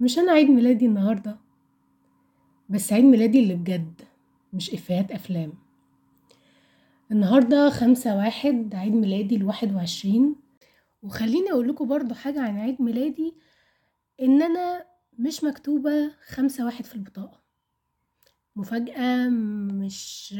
مش 0.00 0.18
أنا 0.18 0.32
عيد 0.32 0.50
ميلادي 0.50 0.86
النهاردة 0.86 1.36
بس 2.68 2.92
عيد 2.92 3.04
ميلادي 3.04 3.42
اللي 3.42 3.54
بجد 3.54 4.02
مش 4.52 4.74
إفيهات 4.74 5.10
أفلام. 5.10 5.52
النهاردة 7.12 7.70
خمسة 7.70 8.16
واحد 8.16 8.74
عيد 8.74 8.92
ميلادي 8.94 9.36
الواحد 9.36 9.74
وعشرين. 9.74 10.36
وخليني 11.02 11.50
أقول 11.52 11.68
لكم 11.68 11.88
برضو 11.88 12.14
حاجة 12.14 12.40
عن 12.40 12.56
عيد 12.56 12.82
ميلادي 12.82 13.34
إن 14.22 14.42
أنا 14.42 14.84
مش 15.18 15.44
مكتوبة 15.44 16.10
خمسة 16.26 16.64
واحد 16.64 16.84
في 16.84 16.94
البطاقة. 16.94 17.40
مفاجأة 18.56 19.28
مش 19.28 20.34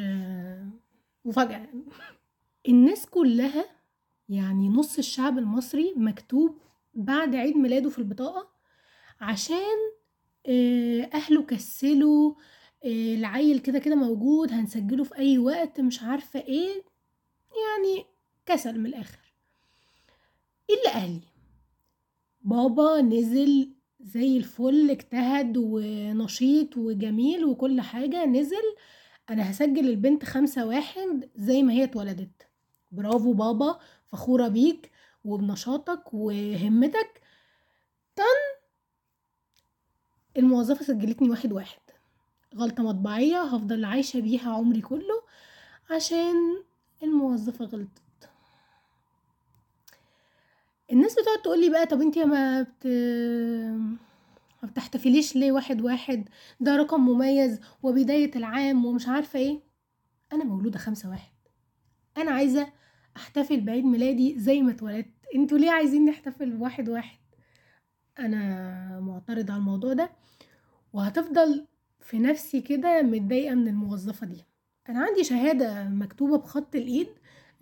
مفاجأة. 1.24 1.68
الناس 2.68 3.06
كلها 3.06 3.64
يعني 4.28 4.68
نص 4.68 4.98
الشعب 4.98 5.38
المصري 5.38 5.94
مكتوب 5.96 6.58
بعد 6.94 7.34
عيد 7.34 7.56
ميلاده 7.56 7.90
في 7.90 7.98
البطاقة 7.98 8.53
عشان 9.24 9.76
آه، 10.46 11.10
أهله 11.14 11.42
كسلوا 11.42 12.34
آه، 12.84 13.14
العيل 13.14 13.58
كده 13.58 13.78
كده 13.78 13.94
موجود 13.94 14.52
هنسجله 14.52 15.04
في 15.04 15.16
أي 15.18 15.38
وقت 15.38 15.80
مش 15.80 16.02
عارفة 16.02 16.40
إيه 16.40 16.84
يعني 17.50 18.06
كسل 18.46 18.78
من 18.78 18.86
الآخر. 18.86 19.18
إلا 20.70 20.94
أهلي. 20.94 21.20
بابا 22.40 23.00
نزل 23.00 23.70
زي 24.00 24.36
الفل 24.36 24.90
اجتهد 24.90 25.56
ونشيط 25.56 26.76
وجميل 26.76 27.44
وكل 27.44 27.80
حاجة 27.80 28.24
نزل 28.26 28.74
أنا 29.30 29.50
هسجل 29.50 29.88
البنت 29.88 30.24
خمسة 30.24 30.66
واحد 30.66 31.30
زي 31.36 31.62
ما 31.62 31.72
هي 31.72 31.84
اتولدت. 31.84 32.48
برافو 32.92 33.32
بابا 33.32 33.78
فخورة 34.06 34.48
بيك 34.48 34.90
وبنشاطك 35.24 36.14
وهمتك. 36.14 37.20
طن 38.16 38.53
الموظفة 40.36 40.84
سجلتني 40.84 41.30
واحد 41.30 41.52
واحد. 41.52 41.80
غلطة 42.56 42.82
مطبعية 42.82 43.42
هفضل 43.42 43.84
عايشة 43.84 44.20
بيها 44.20 44.52
عمري 44.52 44.80
كله 44.80 45.22
عشان 45.90 46.34
الموظفة 47.02 47.64
غلطت. 47.64 48.02
الناس 50.92 51.12
بتقعد 51.12 51.42
تقولي 51.42 51.70
بقى 51.70 51.86
طب 51.86 52.00
انتي 52.02 52.24
ما 52.24 52.62
بت 52.62 52.86
ما 54.62 54.68
بتحتفليش 54.70 55.36
ليه 55.36 55.52
واحد 55.52 55.80
واحد؟ 55.82 56.28
ده 56.60 56.76
رقم 56.76 57.00
مميز 57.00 57.60
وبداية 57.82 58.30
العام 58.36 58.84
ومش 58.84 59.08
عارفة 59.08 59.38
إيه. 59.38 59.60
أنا 60.32 60.44
مولودة 60.44 60.78
خمسة 60.78 61.10
واحد. 61.10 61.32
أنا 62.16 62.30
عايزة 62.30 62.72
أحتفل 63.16 63.60
بعيد 63.60 63.84
ميلادي 63.84 64.38
زي 64.38 64.62
ما 64.62 64.70
اتولدت. 64.70 65.10
أنتوا 65.34 65.58
ليه 65.58 65.70
عايزين 65.70 66.04
نحتفل 66.04 66.50
بواحد 66.50 66.88
واحد؟ 66.88 67.18
أنا 68.18 69.00
معترضة 69.00 69.52
على 69.52 69.60
الموضوع 69.60 69.92
ده 69.92 70.10
وهتفضل 70.92 71.66
في 72.00 72.18
نفسي 72.18 72.60
كده 72.60 73.02
متضايقة 73.02 73.54
من 73.54 73.68
الموظفة 73.68 74.26
دي. 74.26 74.44
أنا 74.88 75.00
عندي 75.04 75.24
شهادة 75.24 75.84
مكتوبة 75.84 76.38
بخط 76.38 76.74
الإيد 76.76 77.08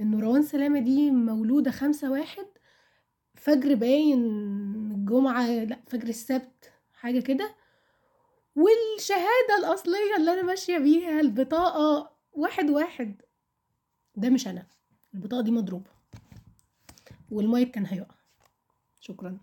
إنه 0.01 0.21
روان 0.21 0.43
سلامة 0.43 0.81
دي 0.81 1.11
مولودة 1.11 1.71
خمسة 1.71 2.11
واحد 2.13 2.47
فجر 3.35 3.75
باين 3.75 4.23
الجمعة 4.93 5.47
لأ 5.65 5.79
فجر 5.87 6.09
السبت 6.09 6.73
حاجة 6.93 7.21
كده. 7.21 7.55
والشهادة 8.57 9.57
الأصلية 9.59 10.17
اللي 10.19 10.33
أنا 10.33 10.43
ماشية 10.43 10.79
بيها 10.79 11.21
البطاقة 11.21 12.11
واحد 12.33 12.71
واحد. 12.71 13.23
ده 14.17 14.31
مش 14.31 14.49
أنا 14.49 14.67
البطاقة 15.15 15.43
دي 15.43 15.51
مضروبة 15.51 15.91
والمايك 17.31 17.71
كان 17.71 17.87
هيقع. 17.87 18.15
شكرا. 19.01 19.39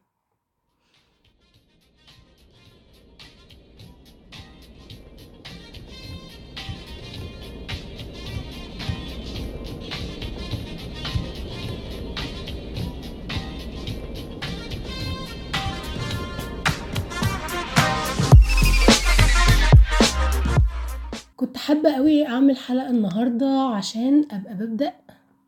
كنت 21.39 21.57
حابة 21.57 21.91
قوي 21.95 22.27
أعمل 22.27 22.57
حلقة 22.57 22.89
النهاردة 22.89 23.61
عشان 23.61 24.25
أبقى 24.31 24.53
ببدأ 24.55 24.93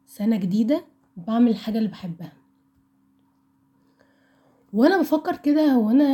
سنة 0.06 0.38
جديدة 0.38 0.86
بعمل 1.18 1.52
الحاجة 1.52 1.78
اللي 1.78 1.90
بحبها. 1.90 2.32
وأنا 4.74 4.98
بفكر 5.02 5.36
كده 5.38 5.72
هو 5.72 5.90
أنا 5.90 6.08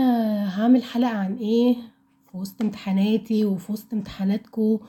هعمل 0.62 0.84
حلقة 0.84 1.12
عن 1.12 1.36
إيه 1.36 1.76
في 2.32 2.38
وسط 2.38 2.62
امتحاناتي 2.62 3.46
وفي 3.46 3.72
وسط 3.72 3.94
امتحاناتكو 3.94 4.80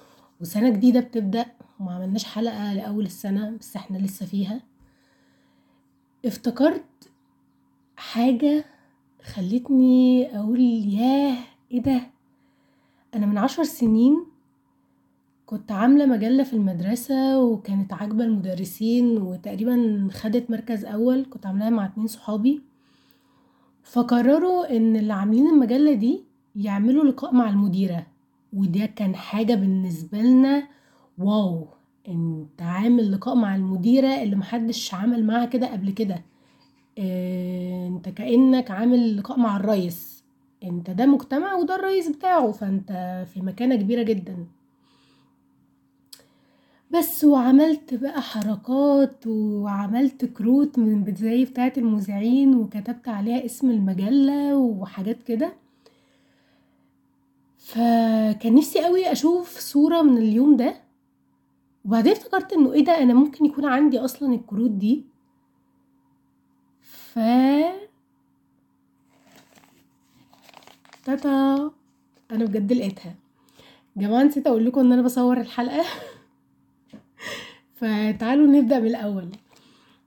وسنة 0.40 0.68
جديدة 0.68 1.00
بتبدأ 1.00 1.46
وما 1.80 1.92
عملناش 1.92 2.24
حلقة 2.24 2.72
لأول 2.74 3.04
السنة 3.04 3.56
بس 3.60 3.76
إحنا 3.76 3.98
لسه 3.98 4.26
فيها. 4.26 4.60
افتكرت 6.24 7.10
حاجة 7.96 8.64
خلتني 9.34 10.26
أقول 10.38 10.60
ياه 10.94 11.36
إيه 11.72 11.82
ده؟ 11.82 12.00
أنا 13.14 13.26
من 13.26 13.38
عشر 13.38 13.64
سنين 13.64 14.37
كنت 15.48 15.72
عاملة 15.72 16.06
مجلة 16.06 16.42
في 16.44 16.52
المدرسة 16.52 17.40
وكانت 17.42 17.92
عاجبة 17.92 18.24
المدرسين 18.24 19.18
وتقريبا 19.18 20.08
خدت 20.12 20.50
مركز 20.50 20.84
أول 20.84 21.26
كنت 21.30 21.46
عاملاها 21.46 21.70
مع 21.70 21.86
اتنين 21.86 22.06
صحابي. 22.06 22.62
فقرروا 23.82 24.76
إن 24.76 24.96
اللي 24.96 25.12
عاملين 25.12 25.46
المجلة 25.46 25.92
دي 25.94 26.24
يعملوا 26.56 27.04
لقاء 27.04 27.34
مع 27.34 27.48
المديرة 27.50 28.06
وده 28.52 28.86
كان 28.86 29.14
حاجة 29.14 29.54
بالنسبة 29.54 30.18
لنا 30.18 30.68
واو 31.18 31.68
إنت 32.08 32.62
عامل 32.62 33.12
لقاء 33.12 33.34
مع 33.34 33.56
المديرة 33.56 34.22
اللي 34.22 34.36
محدش 34.36 34.94
عمل 34.94 35.26
معاها 35.26 35.44
كده 35.46 35.72
قبل 35.72 35.90
كده. 35.90 36.24
آه 36.98 37.88
إنت 37.88 38.08
كأنك 38.08 38.70
عامل 38.70 39.16
لقاء 39.16 39.38
مع 39.38 39.56
الرئيس 39.56 40.24
إنت 40.64 40.90
ده 40.90 41.06
مجتمع 41.06 41.54
وده 41.54 41.74
الرئيس 41.74 42.08
بتاعه 42.08 42.52
فإنت 42.52 42.92
في 43.34 43.40
مكانة 43.42 43.76
كبيرة 43.76 44.02
جدا. 44.02 44.46
بس 46.90 47.24
وعملت 47.24 47.94
بقى 47.94 48.22
حركات 48.22 49.26
وعملت 49.26 50.24
كروت 50.24 50.78
من 50.78 51.14
زي 51.14 51.44
بتاعة 51.44 51.72
المذيعين 51.76 52.54
وكتبت 52.56 53.08
عليها 53.08 53.44
اسم 53.44 53.70
المجلة 53.70 54.56
وحاجات 54.56 55.22
كده. 55.22 55.52
فكان 57.58 58.54
نفسي 58.54 58.84
قوي 58.84 59.12
أشوف 59.12 59.58
صورة 59.58 60.02
من 60.02 60.18
اليوم 60.18 60.56
ده. 60.56 60.74
وبعدين 61.84 62.12
افتكرت 62.12 62.52
إنه 62.52 62.72
إيه 62.72 62.84
ده 62.84 63.02
أنا 63.02 63.14
ممكن 63.14 63.44
يكون 63.44 63.64
عندي 63.64 63.98
أصلا 63.98 64.34
الكروت 64.34 64.70
دي. 64.70 65.04
ف 66.82 67.18
تاتا 71.04 71.70
أنا 72.30 72.44
بجد 72.44 72.72
لقيتها. 72.72 73.14
جماعة 73.96 74.22
نسيت 74.22 74.46
أقول 74.46 74.64
لكم 74.66 74.80
إن 74.80 74.92
أنا 74.92 75.02
بصور 75.02 75.40
الحلقة. 75.40 75.84
فتعالوا 77.78 78.46
نبدأ 78.46 78.80
من 78.80 78.86
الأول 78.86 79.28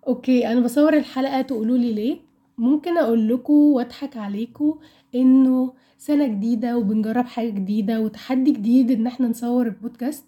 أوكي 0.08 0.48
أنا 0.48 0.60
بصور 0.60 0.98
الحلقة 0.98 1.42
تقولولي 1.42 1.94
ليه. 1.94 2.18
ممكن 2.58 2.98
أقول 2.98 3.30
لكم 3.30 3.54
وأضحك 3.54 4.18
عليكم 4.18 4.80
إنه 5.16 5.74
سنة 5.98 6.28
جديدة 6.28 6.78
وبنجرب 6.78 7.26
حاجة 7.26 7.50
جديدة 7.50 8.02
وتحدي 8.02 8.52
جديد 8.52 8.92
إن 8.92 9.08
إحنا 9.08 9.28
نصور 9.28 9.66
البودكاست. 9.68 10.26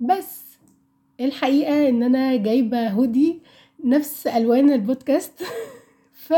بس 0.00 0.44
الحقيقة 1.20 1.88
إن 1.88 2.02
أنا 2.02 2.36
جايبة 2.36 2.88
هودي 2.88 3.40
نفس 3.84 4.26
ألوان 4.26 4.72
البودكاست. 4.72 5.42
ف 6.26 6.32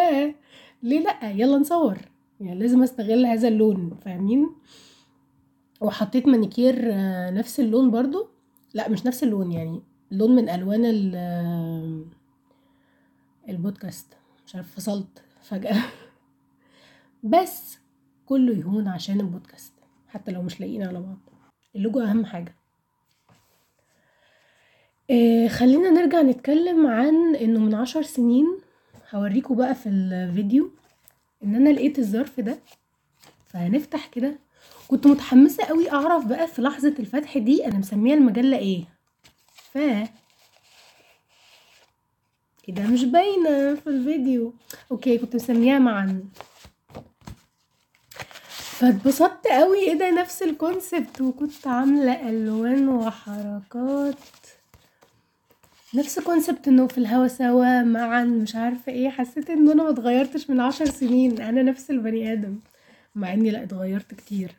ليه 0.83 1.01
لأ؟ 1.01 1.31
يلا 1.31 1.59
نصور. 1.59 1.99
يعني 2.41 2.61
لازم 2.61 2.83
أستغل 2.83 3.27
هذا 3.27 3.49
اللون 3.49 3.97
فاهمين؟ 4.05 4.51
وحطيت 5.81 6.29
مانيكير 6.29 6.77
نفس 7.35 7.61
اللون 7.61 7.91
برضو. 7.91 8.27
لأ 8.75 8.89
مش 8.89 9.07
نفس 9.07 9.23
اللون 9.23 9.53
يعني. 9.53 9.83
لون 10.11 10.37
من 10.37 10.49
ألوان 10.49 10.85
البودكاست. 13.49 14.07
مش 14.47 14.55
عارف 14.57 14.75
فصلت 14.75 15.23
فجأة. 15.43 15.83
بس 17.33 17.79
كله 18.27 18.57
يهون 18.57 18.89
عشان 18.89 19.21
البودكاست 19.21 19.73
حتى 20.09 20.33
لو 20.33 20.43
مش 20.43 20.61
لاقيين 20.61 20.83
على 20.83 21.01
بعض. 21.01 21.19
اللوجو 21.77 22.01
أهم 22.01 22.25
حاجة. 22.27 22.55
آه 25.11 25.49
خلينا 25.49 25.91
نرجع 25.91 26.23
نتكلم 26.23 26.87
عن 26.87 27.35
إنه 27.37 27.61
من 27.61 27.75
عشر 27.75 28.03
سنين 28.03 28.47
هوريكم 29.15 29.57
بقى 29.57 29.75
في 29.75 29.89
الفيديو 29.89 30.71
إن 31.45 31.55
أنا 31.55 31.69
لقيت 31.69 31.99
الظرف 31.99 32.41
ده. 32.41 32.59
فهنفتح 33.47 34.07
كده. 34.07 34.39
كنت 34.89 35.07
متحمسة 35.07 35.65
قوي 35.65 35.91
أعرف 35.91 36.27
بقى 36.27 36.47
في 36.47 36.63
لحظة 36.63 36.95
الفتح 36.99 37.39
دي 37.39 37.67
أنا 37.67 37.79
مسمية 37.79 38.15
المجلة 38.15 38.59
إيه. 38.59 38.85
ف 39.77 40.09
كده 42.63 42.83
مش 42.87 43.05
باينة 43.05 43.75
في 43.75 43.87
الفيديو 43.87 44.55
okay 44.91 45.19
كنت 45.19 45.35
مسميها 45.37 45.79
معا 45.79 46.25
فاتبسطت 48.49 49.47
قوي 49.47 49.79
إيه 49.79 49.95
ده 49.95 50.11
نفس 50.11 50.43
ال 50.43 50.52
concept 50.52 51.21
وكنت 51.21 51.67
عاملة 51.67 52.29
الوان 52.29 52.89
وحركات 52.89 54.17
نفس 55.95 56.19
concept 56.19 56.69
انه 56.69 56.87
في 56.87 56.99
الهوا 56.99 57.29
سوا 57.29 57.83
معا 57.83 58.25
مش 58.25 58.55
عارفة 58.57 58.93
إيه 58.93 59.09
حسيت 59.11 59.51
ان 59.51 59.71
أنا 59.71 59.91
متغيرتش 59.91 60.51
من 60.51 60.61
عشر 60.61 60.85
سنين 60.85 61.41
أنا 61.41 61.63
نفس 61.63 61.91
البني 61.91 62.33
آدم 62.33 62.59
مع 63.15 63.33
اني 63.33 63.51
لا 63.51 63.63
اتغيرت 63.63 64.15
كتير 64.15 64.53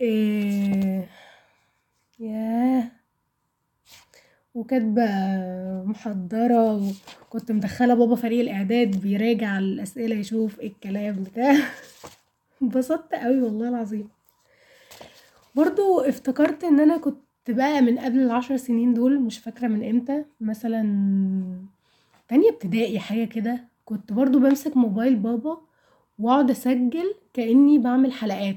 إيه 0.00 1.08
ياه 2.20 2.97
وكاتبة 4.58 5.04
محضرة 5.84 6.76
وكنت 7.22 7.52
مدخلة 7.52 7.94
بابا 7.94 8.16
فريق 8.16 8.40
الإعداد 8.40 9.00
بيراجع 9.00 9.58
الأسئلة 9.58 10.16
يشوف 10.16 10.60
إيه 10.60 10.68
الكلام 10.68 11.22
بتاع. 11.22 11.54
انبسطت 12.62 13.14
قوي 13.14 13.42
والله 13.42 13.68
العظيم. 13.68 14.08
برضو 15.54 16.00
افتكرت 16.00 16.64
إن 16.64 16.80
أنا 16.80 16.96
كنت 16.96 17.18
بقى 17.48 17.80
من 17.80 17.98
قبل 17.98 18.18
العشر 18.18 18.56
سنين 18.56 18.94
دول 18.94 19.20
مش 19.20 19.38
فاكرة 19.38 19.68
من 19.68 19.88
إمتى 19.88 20.24
مثلا 20.40 20.82
تانية 22.28 22.50
ابتدائي 22.50 22.98
حاجة 23.00 23.24
كده. 23.24 23.64
كنت 23.84 24.12
برضو 24.12 24.38
بمسك 24.38 24.76
موبايل 24.76 25.16
بابا 25.16 25.60
وأقعد 26.18 26.50
أسجل 26.50 27.14
كأني 27.34 27.78
بعمل 27.78 28.12
حلقات. 28.12 28.56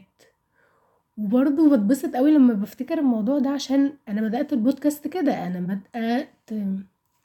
وبرضه 1.18 1.70
بتبسط 1.78 2.16
قوي 2.16 2.32
لما 2.32 2.54
بفتكر 2.54 3.00
الموضوع 3.00 3.40
ده 3.40 3.50
عشان 3.50 3.94
أنا 4.10 4.22
بدأت 4.22 4.54
البودكاست 4.54 5.08
كده. 5.08 5.48
أنا 5.48 5.60
بدأت 5.60 6.52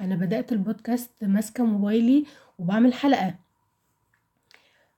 أنا 0.00 0.16
بدأت 0.16 0.52
البودكاست 0.52 1.24
ماسكة 1.24 1.64
موبايلي 1.64 2.24
وبعمل 2.58 2.94
حلقة. 2.94 3.34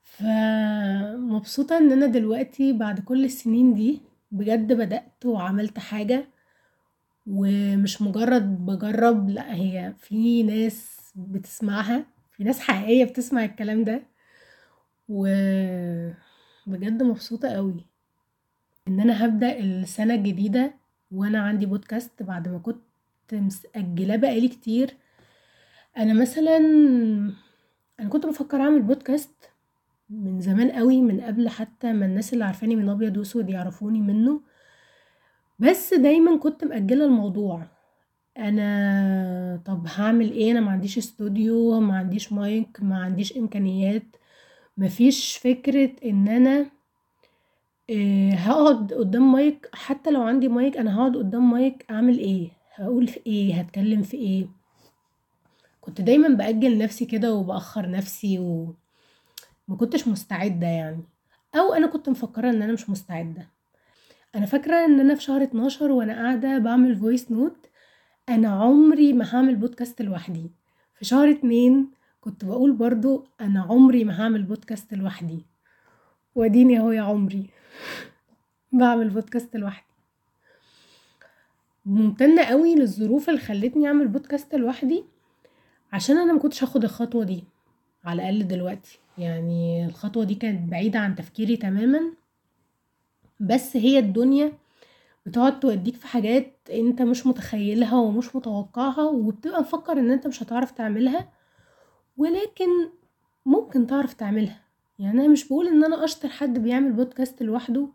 فمبسوطة 0.02 1.78
إن 1.78 1.92
أنا 1.92 2.06
دلوقتي 2.06 2.72
بعد 2.72 3.00
كل 3.00 3.24
السنين 3.24 3.74
دي 3.74 4.00
بجد 4.32 4.72
بدأت 4.72 5.26
وعملت 5.26 5.78
حاجة. 5.78 6.24
ومش 7.26 8.02
مجرد 8.02 8.66
بجرب 8.66 9.28
لأ 9.28 9.54
هي 9.54 9.94
في 9.98 10.42
ناس 10.42 10.98
بتسمعها 11.16 12.06
في 12.30 12.44
ناس 12.44 12.60
حقيقية 12.60 13.04
بتسمع 13.04 13.44
الكلام 13.44 13.84
ده. 13.84 14.02
وبجد 15.08 17.02
مبسوطة 17.02 17.48
قوي. 17.48 17.87
إن 18.88 19.00
أنا 19.00 19.24
هبدأ 19.24 19.58
السنة 19.58 20.14
الجديدة 20.14 20.74
وأنا 21.10 21.40
عندي 21.42 21.66
بودكاست 21.66 22.22
بعد 22.22 22.48
ما 22.48 22.58
كنت 22.58 22.82
مسجلاه 23.32 24.16
بقالي 24.16 24.48
كتير. 24.48 24.96
أنا 25.98 26.14
مثلا 26.14 26.56
أنا 28.00 28.08
كنت 28.08 28.26
بفكر 28.26 28.60
أعمل 28.60 28.82
بودكاست 28.82 29.50
من 30.10 30.40
زمان 30.40 30.70
قوي 30.70 31.00
من 31.00 31.20
قبل 31.20 31.48
حتى 31.48 31.92
ما 31.92 32.06
الناس 32.06 32.32
اللي 32.32 32.44
عارفاني 32.44 32.76
من 32.76 32.88
أبيض 32.88 33.16
وأسود 33.16 33.50
يعرفوني 33.50 34.00
منه. 34.00 34.40
بس 35.58 35.94
دايما 35.94 36.36
كنت 36.38 36.64
مأجلة 36.64 37.04
الموضوع. 37.04 37.66
أنا 38.38 39.62
طب 39.66 39.86
هعمل 39.96 40.32
إيه؟ 40.32 40.52
أنا 40.52 40.60
ما 40.60 40.70
عنديش 40.70 40.98
استوديو 40.98 41.80
ما 41.80 41.96
عنديش 41.96 42.32
مايك 42.32 42.78
ما 42.82 42.98
عنديش 42.98 43.36
إمكانيات. 43.36 44.16
مفيش 44.76 45.36
فكرة 45.36 45.90
إن 46.04 46.28
أنا 46.28 46.77
آه، 47.90 48.30
هقعد 48.34 48.92
قدام 48.92 49.32
مايك 49.32 49.68
حتى 49.72 50.10
لو 50.10 50.22
عندي 50.22 50.48
مايك 50.48 50.76
أنا 50.76 50.96
هقعد 50.96 51.16
قدام 51.16 51.50
مايك 51.50 51.86
أعمل 51.90 52.18
إيه؟ 52.18 52.48
هقول 52.74 53.08
في 53.08 53.20
إيه؟ 53.26 53.54
هتكلم 53.54 54.02
في 54.02 54.16
إيه؟ 54.16 54.46
كنت 55.80 56.00
دايما 56.00 56.28
بأجل 56.28 56.78
نفسي 56.78 57.04
كده 57.04 57.34
وبأخر 57.34 57.90
نفسي 57.90 58.38
وما 58.38 59.76
كنتش 59.78 60.08
مستعدة 60.08 60.66
يعني. 60.66 61.02
أو 61.54 61.74
أنا 61.74 61.86
كنت 61.86 62.08
مفكرة 62.08 62.50
إن 62.50 62.62
أنا 62.62 62.72
مش 62.72 62.90
مستعدة. 62.90 63.48
أنا 64.34 64.46
فاكرة 64.46 64.84
إن 64.84 65.00
أنا 65.00 65.14
في 65.14 65.22
شهر 65.22 65.42
اتناشر 65.42 65.90
وأنا 65.92 66.12
قاعدة 66.14 66.58
بعمل 66.58 66.96
voice 66.96 67.30
note 67.30 67.66
أنا 68.28 68.48
عمري 68.48 69.12
ما 69.12 69.34
هعمل 69.34 69.56
بودكاست 69.56 70.02
لوحدي. 70.02 70.50
في 70.94 71.04
شهر 71.04 71.30
اتنين 71.30 71.90
كنت 72.20 72.44
بقول 72.44 72.72
برضو 72.72 73.26
أنا 73.40 73.60
عمري 73.62 74.04
ما 74.04 74.22
هعمل 74.22 74.42
بودكاست 74.42 74.94
لوحدي. 74.94 75.46
وأديني 76.34 76.78
أهو 76.78 76.90
يا 76.90 77.02
عمري. 77.02 77.50
بعمل 78.72 79.08
بودكاست 79.10 79.56
لوحدي. 79.56 79.84
ممتنة 81.86 82.44
قوي 82.44 82.74
للظروف 82.74 83.28
اللي 83.28 83.40
خلتني 83.40 83.86
أعمل 83.86 84.08
بودكاست 84.08 84.54
لوحدي 84.54 85.04
عشان 85.92 86.16
أنا 86.16 86.32
ما 86.32 86.38
كنتش 86.38 86.62
هاخد 86.64 86.84
الخطوة 86.84 87.24
دي 87.24 87.44
على 88.04 88.22
الأقل 88.22 88.48
دلوقتي. 88.48 88.98
يعني 89.18 89.86
الخطوة 89.86 90.24
دي 90.24 90.34
كانت 90.34 90.70
بعيدة 90.70 90.98
عن 90.98 91.16
تفكيري 91.16 91.56
تماما 91.56 92.00
بس 93.40 93.76
هي 93.76 93.98
الدنيا 93.98 94.52
بتقعد 95.26 95.60
توديك 95.60 95.96
في 95.96 96.06
حاجات 96.06 96.56
أنت 96.72 97.02
مش 97.02 97.26
متخيلها 97.26 97.96
ومش 97.96 98.36
متوقعها 98.36 99.02
وبتبقى 99.04 99.60
مفكر 99.60 99.92
إن 99.92 100.10
أنت 100.10 100.26
مش 100.26 100.42
هتعرف 100.42 100.70
تعملها 100.70 101.28
ولكن 102.16 102.68
ممكن 103.46 103.86
تعرف 103.86 104.14
تعملها. 104.14 104.60
يعني 104.98 105.20
أنا 105.20 105.28
مش 105.28 105.48
بقول 105.48 105.66
إن 105.68 105.84
أنا 105.84 106.04
أشطر 106.04 106.28
حد 106.28 106.58
بيعمل 106.58 106.92
بودكاست 106.92 107.42
لوحده 107.42 107.88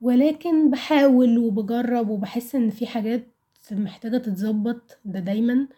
ولكن 0.00 0.70
بحاول 0.70 1.38
وبجرب 1.38 2.08
وبحس 2.08 2.54
إن 2.54 2.70
في 2.70 2.86
حاجات 2.86 3.26
محتاجة 3.72 4.18
تتظبط 4.18 4.98
ده 5.04 5.20
دايما. 5.20 5.68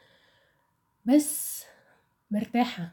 بس 1.05 1.65
مرتاحة. 2.31 2.93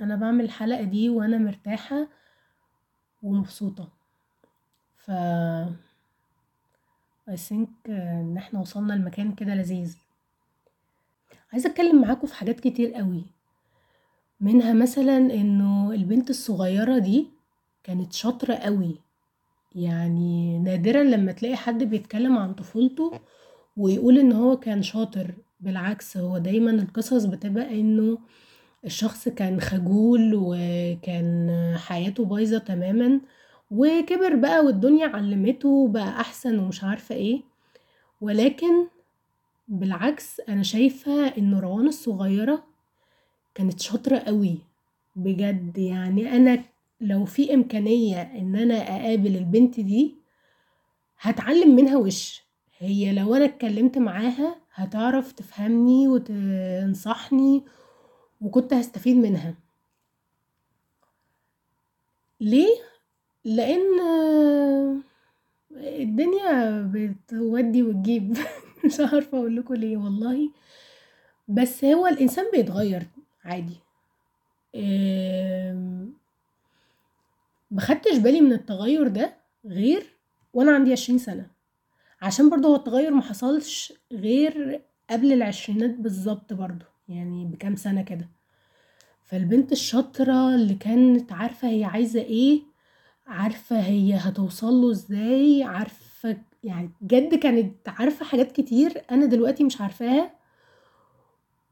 أنا 0.00 0.16
بعمل 0.16 0.44
الحلقة 0.44 0.82
دي 0.82 1.08
وأنا 1.08 1.38
مرتاحة 1.38 2.08
ومبسوطة. 3.22 3.88
ف 4.96 5.10
I 7.30 7.36
think 7.36 7.68
إن 7.88 8.34
إحنا 8.36 8.60
وصلنا 8.60 8.92
لمكان 8.92 9.34
كده 9.34 9.54
لذيذ. 9.54 9.96
عايزة 11.52 11.70
أتكلم 11.70 12.00
معاكم 12.02 12.26
في 12.26 12.34
حاجات 12.34 12.60
كتير 12.60 12.94
قوي. 12.94 13.24
منها 14.40 14.72
مثلا 14.72 15.16
إنه 15.16 15.92
البنت 15.92 16.30
الصغيرة 16.30 16.98
دي 16.98 17.26
كانت 17.84 18.12
شاطرة 18.12 18.54
قوي. 18.54 19.00
يعني 19.74 20.58
نادرا 20.58 21.02
لما 21.02 21.32
تلاقي 21.32 21.56
حد 21.56 21.82
بيتكلم 21.84 22.38
عن 22.38 22.54
طفولته 22.54 23.12
ويقول 23.76 24.18
إن 24.18 24.32
هو 24.32 24.56
كان 24.56 24.82
شاطر 24.82 25.34
بالعكس 25.60 26.16
هو 26.16 26.38
دايما 26.38 26.70
القصص 26.70 27.24
بتبقى 27.24 27.80
إنه 27.80 28.18
الشخص 28.84 29.28
كان 29.28 29.60
خجول 29.60 30.32
وكان 30.34 31.50
حياته 31.78 32.24
بايظة 32.24 32.58
تماما 32.58 33.20
وكبر 33.70 34.34
بقى 34.34 34.64
والدنيا 34.64 35.06
علمته 35.06 35.88
بقى 35.88 36.20
أحسن 36.20 36.58
ومش 36.58 36.84
عارفة 36.84 37.14
إيه. 37.14 37.42
ولكن 38.20 38.86
بالعكس 39.68 40.40
أنا 40.48 40.62
شايفة 40.62 41.26
ان 41.38 41.54
روان 41.54 41.86
الصغيرة 41.86 42.64
كانت 43.56 43.80
شاطرة 43.80 44.18
قوي. 44.18 44.58
بجد 45.16 45.78
يعني 45.78 46.36
أنا 46.36 46.64
لو 47.00 47.24
في 47.24 47.54
إمكانية 47.54 48.22
إن 48.22 48.56
أنا 48.56 48.74
أقابل 48.74 49.36
البنت 49.36 49.80
دي 49.80 50.14
هتعلم 51.20 51.76
منها 51.76 51.96
وش. 51.96 52.42
هي 52.78 53.12
لو 53.12 53.34
أنا 53.34 53.44
اتكلمت 53.44 53.98
معاها 53.98 54.56
هتعرف 54.74 55.32
تفهمني 55.32 56.08
وتنصحني 56.08 57.64
وكنت 58.40 58.72
هستفيد 58.74 59.16
منها. 59.16 59.54
ليه؟ 62.40 62.76
لأن 63.44 63.82
الدنيا 65.76 66.82
بتودي 66.94 67.82
وتجيب. 67.82 68.36
مش 68.84 69.00
عارفة 69.00 69.38
أقول 69.38 69.56
لكم 69.56 69.74
ليه 69.74 69.96
والله. 69.96 70.50
بس 71.48 71.84
هو 71.84 72.06
الإنسان 72.06 72.44
بيتغير. 72.52 73.02
عادي. 73.46 73.76
مخدتش 77.70 78.16
بالي 78.18 78.40
من 78.40 78.52
التغير 78.52 79.08
ده 79.08 79.36
غير 79.66 80.06
وأنا 80.54 80.74
عندي 80.74 80.92
عشرين 80.92 81.18
سنة. 81.18 81.50
عشان 82.22 82.50
برضه 82.50 82.68
هو 82.68 82.76
التغير 82.76 83.10
محصلش 83.14 83.92
غير 84.12 84.82
قبل 85.10 85.32
العشرينات 85.32 85.90
بالظبط 85.90 86.52
برضه 86.52 86.86
يعني 87.08 87.44
بكام 87.44 87.76
سنة 87.76 88.02
كده. 88.02 88.28
فالبنت 89.24 89.72
الشاطرة 89.72 90.54
اللي 90.54 90.74
كانت 90.74 91.32
عارفة 91.32 91.68
هي 91.68 91.84
عايزة 91.84 92.20
إيه 92.20 92.62
عارفة 93.26 93.80
هي 93.80 94.14
هتوصل 94.14 94.72
له 94.74 94.90
إزاي 94.90 95.62
عارفة 95.62 96.36
يعني 96.64 96.90
بجد 97.00 97.34
كانت 97.34 97.88
عارفة 97.88 98.24
حاجات 98.24 98.52
كتير 98.52 99.02
أنا 99.10 99.26
دلوقتي 99.26 99.64
مش 99.64 99.80
عارفاها. 99.80 100.30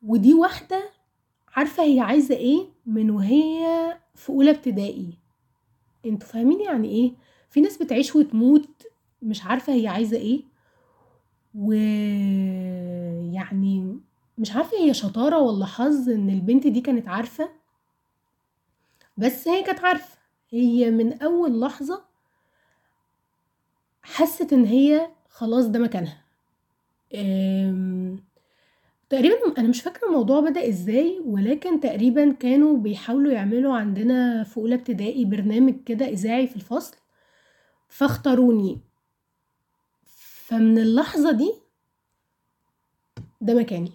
ودي 0.03 0.35
واحدة 0.35 0.91
عارفة 1.55 1.83
هي 1.83 2.01
عايزة 2.01 2.35
إيه 2.35 2.67
من 2.87 3.11
وهي 3.11 3.65
في 4.15 4.31
أولى 4.31 4.51
ابتدائي؟ 4.51 5.19
أنتوا 6.07 6.29
فاهمين 6.29 6.61
يعني 6.61 6.89
إيه؟ 6.89 7.13
في 7.51 7.61
ناس 7.61 7.83
بتعيش 7.83 8.17
وتموت 8.17 8.83
مش 9.23 9.45
عارفة 9.45 9.73
هي 9.73 9.89
عايزة 9.89 10.17
إيه؟ 10.17 10.43
ويعني 12.75 13.99
مش 14.39 14.53
عارفة 14.53 14.79
هي 14.79 14.95
شطارة 14.95 15.39
ولا 15.39 15.67
حظ 15.67 16.09
إن 16.09 16.31
البنت 16.31 16.67
دي 16.67 16.81
كانت 16.81 17.09
عارفة؟ 17.09 17.49
بس 19.17 19.49
هي 19.49 19.63
كانت 19.63 19.81
عارفة. 19.81 20.19
هي 20.51 20.91
من 20.91 21.23
أول 21.23 21.61
لحظة 21.61 22.05
حست 24.03 24.53
إن 24.53 24.65
هي 24.65 25.09
خلاص 25.29 25.67
ده 25.67 25.79
مكانها. 25.79 26.25
تقريبًا 29.15 29.59
أنا 29.59 29.69
مش 29.69 29.83
فاكرة 29.83 30.07
الموضوع 30.09 30.41
بدأ 30.41 30.69
إزاي، 30.69 31.21
ولكن 31.27 31.81
تقريبًا 31.81 32.33
كانوا 32.33 32.77
بيحاولوا 32.79 33.33
يعملوا 33.33 33.75
عندنا 33.77 34.45
في 34.45 34.57
أولى 34.57 34.75
ابتدائي 34.75 35.25
برنامج 35.25 35.75
كده 35.87 36.09
إذاعي 36.09 36.47
في 36.47 36.57
الفصل، 36.57 36.97
فاختاروني. 37.89 38.81
فمن 40.47 40.79
اللحظة 40.79 41.33
دي 41.33 41.53
ده 43.41 43.55
مكاني. 43.55 43.93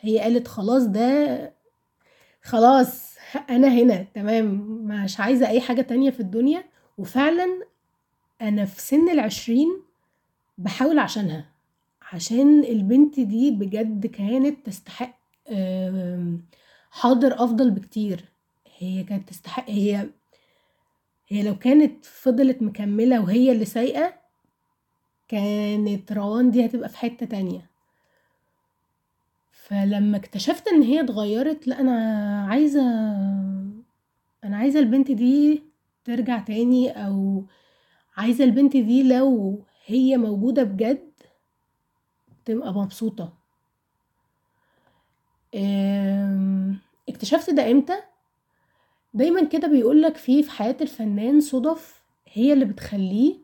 هي 0.00 0.18
قالت 0.18 0.48
خلاص 0.48 0.82
ده 0.86 1.52
خلاص 2.42 3.16
أنا 3.50 3.68
هنا 3.68 4.02
تمام، 4.14 4.46
مش 5.04 5.20
عايزة 5.20 5.48
أي 5.48 5.60
حاجة 5.60 5.82
تانية 5.82 6.10
في 6.10 6.20
الدنيا، 6.20 6.64
وفعلًا 6.98 7.46
أنا 8.42 8.64
في 8.64 8.82
سِن 8.82 9.08
العشرين 9.10 9.82
بحاول 10.58 10.98
عشانها، 10.98 11.55
عشان 12.12 12.64
البنت 12.64 13.20
دي 13.20 13.50
بجد 13.50 14.06
كانت 14.06 14.66
تستحق 14.66 15.18
حاضر 16.90 17.44
أفضل 17.44 17.70
بكتير، 17.70 18.24
هي 18.78 19.04
كانت 19.04 19.28
تستحق 19.28 19.70
هي 19.70 20.10
هي 21.28 21.42
لو 21.42 21.58
كانت 21.58 22.04
فضلت 22.04 22.62
مكمّلة 22.62 23.20
وهي 23.20 23.52
اللي 23.52 23.64
سايقة، 23.64 24.14
كانت 25.28 26.12
روان 26.12 26.50
دي 26.50 26.66
هتبقى 26.66 26.88
في 26.88 26.96
حتّة 26.98 27.26
تانية. 27.26 27.70
فلمّا 29.52 30.16
اكتشفت 30.16 30.68
إن 30.68 30.82
هي 30.82 31.00
اتغيّرت 31.00 31.66
لأ 31.68 31.80
أنا 31.80 31.96
عايزة 32.50 32.80
أنا 34.44 34.56
عايزة 34.56 34.80
البنت 34.80 35.10
دي 35.10 35.62
ترجع 36.04 36.38
تاني 36.38 36.90
أو 37.06 37.44
عايزة 38.16 38.44
البنت 38.44 38.76
دي 38.76 39.02
لو 39.02 39.62
هي 39.86 40.16
موجودة 40.16 40.62
بجد 40.62 41.05
تبقى 42.46 42.72
مبسوطة. 42.72 43.32
اكتشفت 47.08 47.50
ده 47.50 47.70
إمتى؟ 47.70 47.96
دايمًا 49.14 49.44
كده 49.44 49.68
بيقول 49.68 50.02
لك 50.02 50.16
في 50.16 50.50
حياة 50.50 50.76
الفنان 50.80 51.40
صُدف 51.40 52.02
هي 52.32 52.52
اللي 52.52 52.64
بتخلّيه 52.64 53.34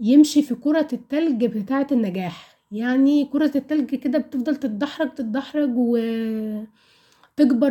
يمشي 0.00 0.42
في 0.42 0.54
كُرة 0.54 0.88
التلج 0.92 1.44
بتاعة 1.44 1.86
النجاح. 1.92 2.54
يعني 2.72 3.24
كرة 3.24 3.52
التلج 3.56 3.94
كده 3.94 4.18
بتفضل 4.18 4.56
تتدحرج 4.56 5.14
تتدحرج 5.14 5.70
وتكبر 5.76 6.66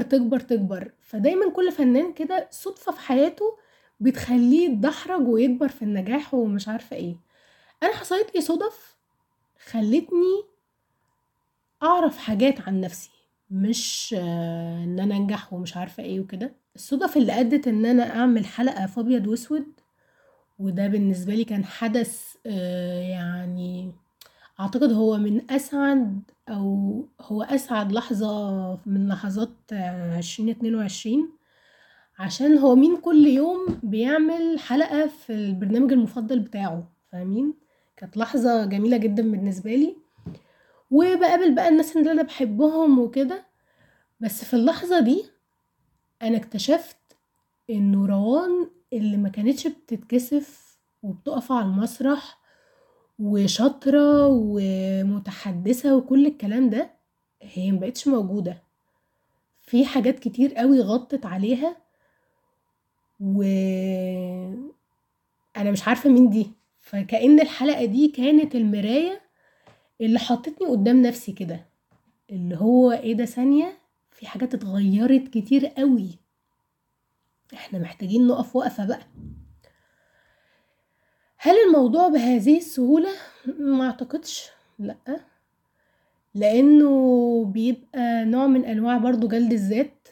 تكبر 0.01 0.39
تكبر 0.39 0.91
فدايما 1.01 1.49
كل 1.49 1.71
فنان 1.71 2.13
كده 2.13 2.47
صدفة 2.51 2.91
في 2.91 2.99
حياته 2.99 3.57
بتخليه 3.99 4.69
يتدحرج 4.69 5.27
ويكبر 5.27 5.67
في 5.67 5.81
النجاح 5.81 6.33
ومش 6.33 6.67
عارفة 6.67 6.95
إيه 6.95 7.15
أنا 7.83 7.93
حصلت 7.93 8.35
لي 8.35 8.41
صدف 8.41 8.95
خلتني 9.71 10.43
أعرف 11.83 12.17
حاجات 12.17 12.61
عن 12.61 12.81
نفسي 12.81 13.09
مش 13.51 14.15
إن 14.17 14.99
أنا 14.99 15.15
أنجح 15.17 15.53
ومش 15.53 15.77
عارفة 15.77 16.03
إيه 16.03 16.19
وكده. 16.19 16.55
الصدف 16.75 17.17
اللي 17.17 17.39
أدت 17.39 17.67
إن 17.67 17.85
أنا 17.85 18.15
أعمل 18.15 18.45
حلقة 18.45 18.85
في 18.85 18.99
ابيض 18.99 19.27
واسود 19.27 19.65
وده 20.59 20.87
بالنسبة 20.87 21.33
لي 21.35 21.43
كان 21.43 21.65
حدث 21.65 22.35
يعني 23.09 23.91
أعتقد 24.59 24.91
هو 24.93 25.17
من 25.17 25.51
أسعد 25.51 26.21
أو 26.49 27.05
هو 27.21 27.43
أسعد 27.43 27.91
لحظة 27.91 28.51
من 28.85 29.07
لحظات 29.07 29.49
عشرين 30.17 30.49
اتنين 30.49 30.75
وعشرين 30.75 31.29
عشان 32.19 32.57
هو 32.57 32.75
مين 32.75 32.97
كل 32.97 33.27
يوم 33.27 33.79
بيعمل 33.83 34.59
حلقة 34.59 35.07
في 35.07 35.33
البرنامج 35.33 35.91
المفضل 35.91 36.39
بتاعه 36.39 36.87
فاهمين؟ 37.11 37.53
كانت 37.97 38.17
لحظة 38.17 38.65
جميلة 38.65 38.97
جدا 38.97 39.23
بالنسبة 39.31 39.75
لي 39.75 39.95
وبقابل 40.91 41.55
بقى 41.55 41.67
الناس 41.69 41.97
اللي 41.97 42.11
أنا 42.11 42.21
بحبهم 42.23 42.99
وكده. 42.99 43.45
بس 44.19 44.43
في 44.45 44.53
اللحظة 44.53 44.99
دي 44.99 45.25
أنا 46.21 46.37
اكتشفت 46.37 46.97
إنه 47.69 48.05
روان 48.05 48.69
اللي 48.93 49.17
ما 49.17 49.29
كانتش 49.29 49.67
بتتكسف 49.67 50.77
وبتقف 51.03 51.51
على 51.51 51.65
المسرح 51.65 52.39
وشاطرة 53.19 54.27
ومتحدثة 54.27 55.95
وكل 55.95 56.25
الكلام 56.27 56.69
ده 56.69 56.91
هي 57.41 57.71
مبقتش 57.71 58.07
موجودة. 58.07 58.63
في 59.61 59.85
حاجات 59.85 60.19
كتير 60.19 60.53
قوي 60.55 60.81
غطت 60.81 61.25
عليها 61.25 61.77
و 63.19 63.41
أنا 65.57 65.71
مش 65.71 65.87
عارفة 65.87 66.09
مين 66.09 66.29
دي. 66.29 66.51
فكأن 66.83 67.39
الحلقة 67.39 67.85
دي 67.85 68.07
كانت 68.07 68.55
المراية 68.55 69.21
اللي 70.01 70.19
حطتني 70.19 70.67
قدام 70.67 71.01
نفسي 71.01 71.31
كده 71.31 71.65
اللي 72.29 72.55
هو 72.57 72.91
إيه 72.91 73.13
ده 73.13 73.25
ثانية؟ 73.25 73.77
في 74.11 74.27
حاجات 74.27 74.53
اتغيرت 74.53 75.27
كتير 75.27 75.67
قوي. 75.67 76.09
إحنا 77.53 77.79
محتاجين 77.79 78.27
نقف 78.27 78.55
وقفة 78.55 78.85
بقى. 78.85 79.07
هل 81.37 81.55
الموضوع 81.67 82.07
بهذه 82.07 82.57
السهولة؟ 82.57 83.09
ما 83.59 83.85
أعتقدش 83.85 84.49
لأ. 84.79 84.95
لأنه 86.35 87.45
بيبقى 87.45 88.25
نوع 88.25 88.47
من 88.47 88.65
أنواع 88.65 88.97
برضه 88.97 89.27
جلد 89.27 89.51
الذات. 89.53 90.07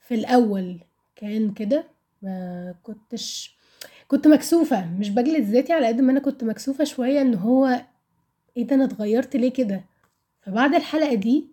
في 0.00 0.14
الأول 0.14 0.80
كان 1.16 1.52
كده 1.54 1.84
ما 2.22 2.74
كنتش 2.82 3.57
كنت 4.08 4.28
مكسوفة 4.28 4.86
مش 4.98 5.10
بجلد 5.10 5.44
ذاتي 5.44 5.72
على 5.72 5.86
قد 5.86 6.00
ما 6.00 6.12
أنا 6.12 6.20
كنت 6.20 6.44
مكسوفة 6.44 6.84
شوية 6.84 7.20
إن 7.20 7.34
هو 7.34 7.80
إيه 8.56 8.66
ده 8.66 8.76
أنا 8.76 8.84
اتغيرت 8.84 9.36
ليه 9.36 9.52
كده؟ 9.52 9.84
فبعد 10.40 10.74
الحلقة 10.74 11.14
دي 11.14 11.46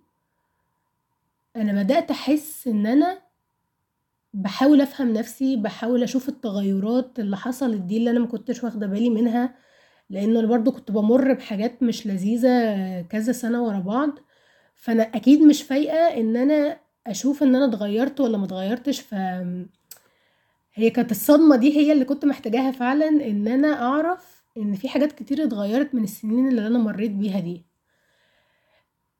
أنا 1.55 1.83
بدأت 1.83 2.11
أحس 2.11 2.67
إن 2.67 2.87
أنا 2.87 3.17
بحاول 4.33 4.81
أفهم 4.81 5.13
نفسي 5.13 5.55
بحاول 5.55 6.03
أشوف 6.03 6.29
التغيرات 6.29 7.19
اللي 7.19 7.37
حصلت 7.37 7.81
دي 7.81 7.97
اللي 7.97 8.09
أنا 8.11 8.19
ما 8.19 8.27
كنتش 8.27 8.63
واخدة 8.63 8.87
بالي 8.87 9.09
منها 9.09 9.55
لأن 10.09 10.37
أنا 10.37 10.47
برضو 10.47 10.71
كنت 10.71 10.91
بمر 10.91 11.33
بحاجات 11.33 11.83
مش 11.83 12.07
لذيذة 12.07 13.01
كذا 13.01 13.31
سنة 13.31 13.63
ورا 13.63 13.79
بعض. 13.79 14.09
فأنا 14.75 15.03
أكيد 15.03 15.41
مش 15.41 15.63
فايقة 15.63 15.97
إن 15.97 16.37
أنا 16.37 16.77
أشوف 17.07 17.43
إن 17.43 17.55
أنا 17.55 17.65
اتغيرت 17.65 18.19
ولا 18.21 18.37
ما 18.37 18.45
اتغيرتش 18.45 18.99
ف 19.01 19.15
هي 20.75 20.89
كانت 20.89 21.11
الصدمة 21.11 21.55
دي 21.55 21.77
هي 21.77 21.91
اللي 21.91 22.05
كنت 22.05 22.25
محتاجاها 22.25 22.71
فعلا 22.71 23.07
إن 23.07 23.47
أنا 23.47 23.81
أعرف 23.83 24.43
إن 24.57 24.75
في 24.75 24.89
حاجات 24.89 25.11
كتير 25.11 25.43
اتغيرت 25.43 25.95
من 25.95 26.03
السنين 26.03 26.47
اللي 26.47 26.67
أنا 26.67 26.79
مريت 26.79 27.11
بيها 27.11 27.39
دي. 27.39 27.65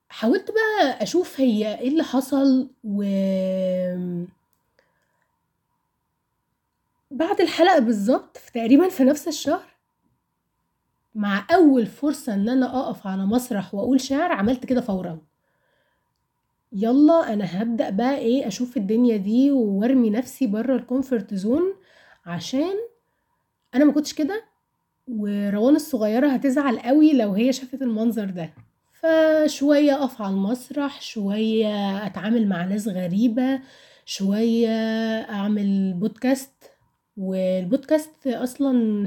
حاولت 0.10 0.52
بقى 0.52 1.04
أشوف 1.04 1.40
هي 1.40 1.80
إيه 1.80 1.88
اللي 1.90 2.04
حصل 2.04 2.70
و 2.84 3.04
بعد 7.12 7.42
الحلقة 7.42 7.80
بالظبط 7.80 8.38
في 8.38 8.52
تقريبا 8.52 8.90
في 8.90 9.04
نفس 9.04 9.28
الشهر 9.28 9.66
مع 11.16 11.48
أول 11.52 11.86
فرصة 11.86 12.34
إن 12.34 12.50
أنا 12.50 12.80
أقف 12.80 13.08
على 13.08 13.26
مسرح 13.26 13.74
وأقول 13.76 14.02
شعر 14.02 14.32
عملت 14.32 14.66
كده 14.66 14.82
فورا. 14.82 15.20
يلا 16.78 17.34
أنا 17.34 17.62
هبدأ 17.62 17.90
بقى 17.90 18.18
إيه 18.18 18.48
أشوف 18.48 18.78
الدنيا 18.78 19.18
دي 19.18 19.52
وأرمي 19.52 20.10
نفسي 20.10 20.48
بره 20.48 20.76
ال 20.76 20.83
comfort 20.83 21.34
zone 21.34 21.62
عشان 22.26 22.74
أنا 23.76 23.86
ما 23.86 23.92
كنتش 23.92 24.14
كده 24.14 24.44
وروان 25.08 25.76
الصغيرة 25.76 26.28
هتزعل 26.28 26.80
قوي 26.80 27.14
لو 27.14 27.32
هي 27.34 27.54
شافت 27.54 27.82
المنظر 27.82 28.26
ده. 28.26 28.54
فشوية 28.94 29.94
أقف 29.96 30.22
على 30.22 30.34
المسرح 30.34 31.02
شوية 31.02 32.06
أتعامل 32.06 32.48
مع 32.48 32.66
ناس 32.66 32.88
غريبة 32.88 33.60
شوية 34.06 34.70
أعمل 35.30 35.94
بودكاست 35.94 36.52
والبودكاست 37.18 38.30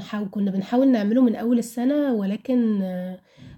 حاو 0.01 0.29
كنا 0.29 0.51
بنحاول 0.51 0.87
نعمله 0.91 1.21
من 1.21 1.35
أول 1.35 1.59
السنة 1.59 2.13
ولكن 2.13 2.81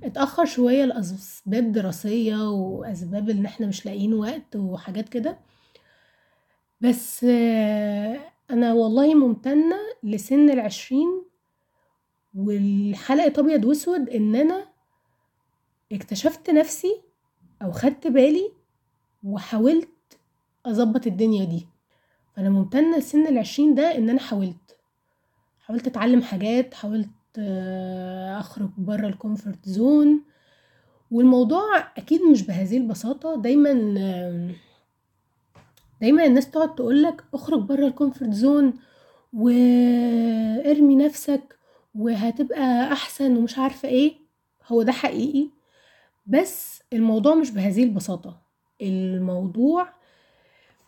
اتأخر 0.03 0.45
شوية 0.45 0.85
لأسباب 0.85 1.71
دراسية 1.71 2.49
وأسباب 2.49 3.29
إن 3.29 3.45
إحنا 3.45 3.67
مش 3.67 3.85
لاقيين 3.85 4.13
وقت 4.13 4.55
وحاجات 4.55 5.09
كده. 5.09 5.37
بس 6.81 7.23
أنا 8.51 8.73
والله 8.73 9.15
ممتنة 9.15 9.75
لسن 10.03 10.49
العشرين 10.49 11.23
ولحلقة 12.35 13.39
أبيض 13.39 13.65
وأسود 13.65 14.09
إن 14.09 14.35
أنا 14.35 14.65
اكتشفت 15.91 16.49
نفسي 16.49 17.01
أو 17.61 17.71
خدت 17.71 18.07
بالي 18.07 18.51
وحاولت 19.23 19.89
أظبط 20.65 21.07
الدنيا 21.07 21.45
دي. 21.45 21.67
فأنا 22.35 22.49
ممتنة 22.49 22.97
لسن 22.97 23.27
العشرين 23.27 23.75
ده 23.75 23.95
إن 23.97 24.09
أنا 24.09 24.19
حاولت 24.19 24.77
حاولت 25.59 25.87
أتعلم 25.87 26.21
حاجات 26.21 26.73
حاولت 26.73 27.09
أخرج 28.39 28.69
برا 28.77 29.07
ال 29.07 29.15
comfort 29.15 29.69
zone 29.69 30.21
والموضوع 31.11 31.77
أكيد 31.97 32.21
مش 32.21 32.41
بهذه 32.47 32.77
البساطة. 32.77 33.35
دايما 33.41 33.73
دايما 36.01 36.25
الناس 36.25 36.51
تقعد 36.51 36.75
تقولك 36.75 37.23
أخرج 37.33 37.59
بره 37.61 37.87
ال 37.87 37.93
comfort 37.93 38.31
zone 38.33 38.73
وارمي 39.33 40.95
نفسك 40.95 41.57
وهتبقى 41.95 42.91
أحسن 42.93 43.37
ومش 43.37 43.57
عارفة 43.57 43.89
إيه. 43.89 44.13
هو 44.67 44.83
ده 44.83 44.91
حقيقي. 44.91 45.49
بس 46.27 46.83
الموضوع 46.93 47.35
مش 47.35 47.51
بهذه 47.51 47.83
البساطة. 47.83 48.41
الموضوع 48.81 49.87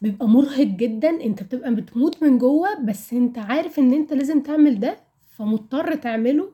بيبقى 0.01 0.27
مرهق 0.27 0.61
جدا. 0.67 1.09
أنت 1.09 1.43
بتبقى 1.43 1.75
بتموت 1.75 2.23
من 2.23 2.37
جوه 2.37 2.79
بس 2.79 3.13
أنت 3.13 3.37
عارف 3.37 3.79
إن 3.79 3.93
أنت 3.93 4.13
لازم 4.13 4.41
تعمل 4.43 4.79
ده. 4.79 4.97
فمضطر 5.37 5.95
تعمله 5.95 6.51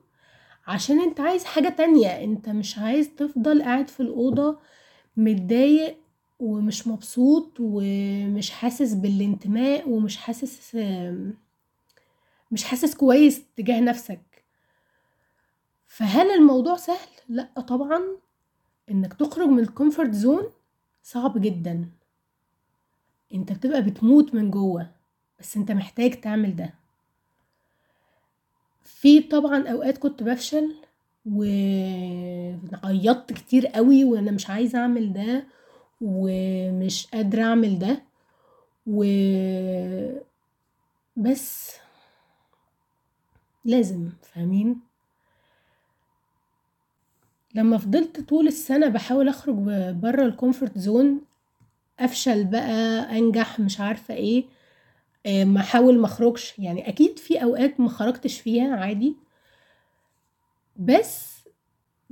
عشان 0.67 1.01
انت 1.01 1.19
عايز 1.19 1.45
حاجة 1.45 1.69
تانية. 1.69 2.23
انت 2.23 2.49
مش 2.49 2.77
عايز 2.77 3.09
تفضل 3.15 3.63
قاعد 3.63 3.87
في 3.87 3.99
الأوضة 3.99 4.59
متضايق 5.17 5.97
ومش 6.39 6.87
مبسوط 6.87 7.53
ومش 7.59 8.51
حاسس 8.51 8.93
بالانتماء 8.93 9.89
ومش 9.89 10.17
حاسس 10.17 10.75
مش 12.51 12.63
حاسس 12.63 12.95
كويس 12.95 13.41
تجاه 13.57 13.79
نفسك. 13.79 14.43
فهل 15.87 16.31
الموضوع 16.31 16.75
سهل؟ 16.77 17.07
لا 17.29 17.61
طبعا. 17.67 18.01
انك 18.91 19.13
تخرج 19.13 19.47
من 19.47 19.59
ال 19.59 19.66
comfort 19.66 20.11
zone 20.11 20.43
صعب 21.03 21.41
جدا. 21.41 21.89
انت 23.33 23.51
بتبقى 23.53 23.81
بتموت 23.81 24.33
من 24.35 24.51
جوه 24.51 24.91
بس 25.39 25.57
انت 25.57 25.71
محتاج 25.71 26.21
تعمل 26.21 26.55
ده. 26.55 26.78
في 28.83 29.19
طبعا 29.21 29.67
أوقات 29.67 29.97
كنت 29.97 30.23
بفشل 30.23 30.75
وعيطت 32.83 33.33
كتير 33.33 33.67
قوي 33.67 34.03
وأنا 34.03 34.31
مش 34.31 34.49
عايزة 34.49 34.79
أعمل 34.79 35.13
ده 35.13 35.43
ومش 36.01 37.07
قادرة 37.07 37.43
أعمل 37.43 37.79
ده 37.79 38.01
و 38.87 39.03
بس 41.15 41.71
لازم 43.65 44.09
فاهمين؟ 44.33 44.79
لما 47.55 47.77
فضلت 47.77 48.19
طول 48.19 48.47
السنة 48.47 48.87
بحاول 48.87 49.27
أخرج 49.29 49.55
بره 49.93 50.25
ال 50.25 50.32
comfort 50.32 50.77
zone 50.77 51.21
أفشل 51.99 52.43
بقى 52.43 52.71
أنجح 53.17 53.59
مش 53.59 53.79
عارفة 53.79 54.13
إيه 55.25 55.45
ما 55.45 55.59
احاول 55.59 55.99
ما 55.99 56.05
اخرجش. 56.05 56.59
يعني 56.59 56.89
أكيد 56.89 57.19
في 57.19 57.43
أوقات 57.43 57.79
ما 57.79 57.89
خرجتش 57.89 58.41
فيها 58.41 58.75
عادي. 58.75 59.15
بس 60.77 61.39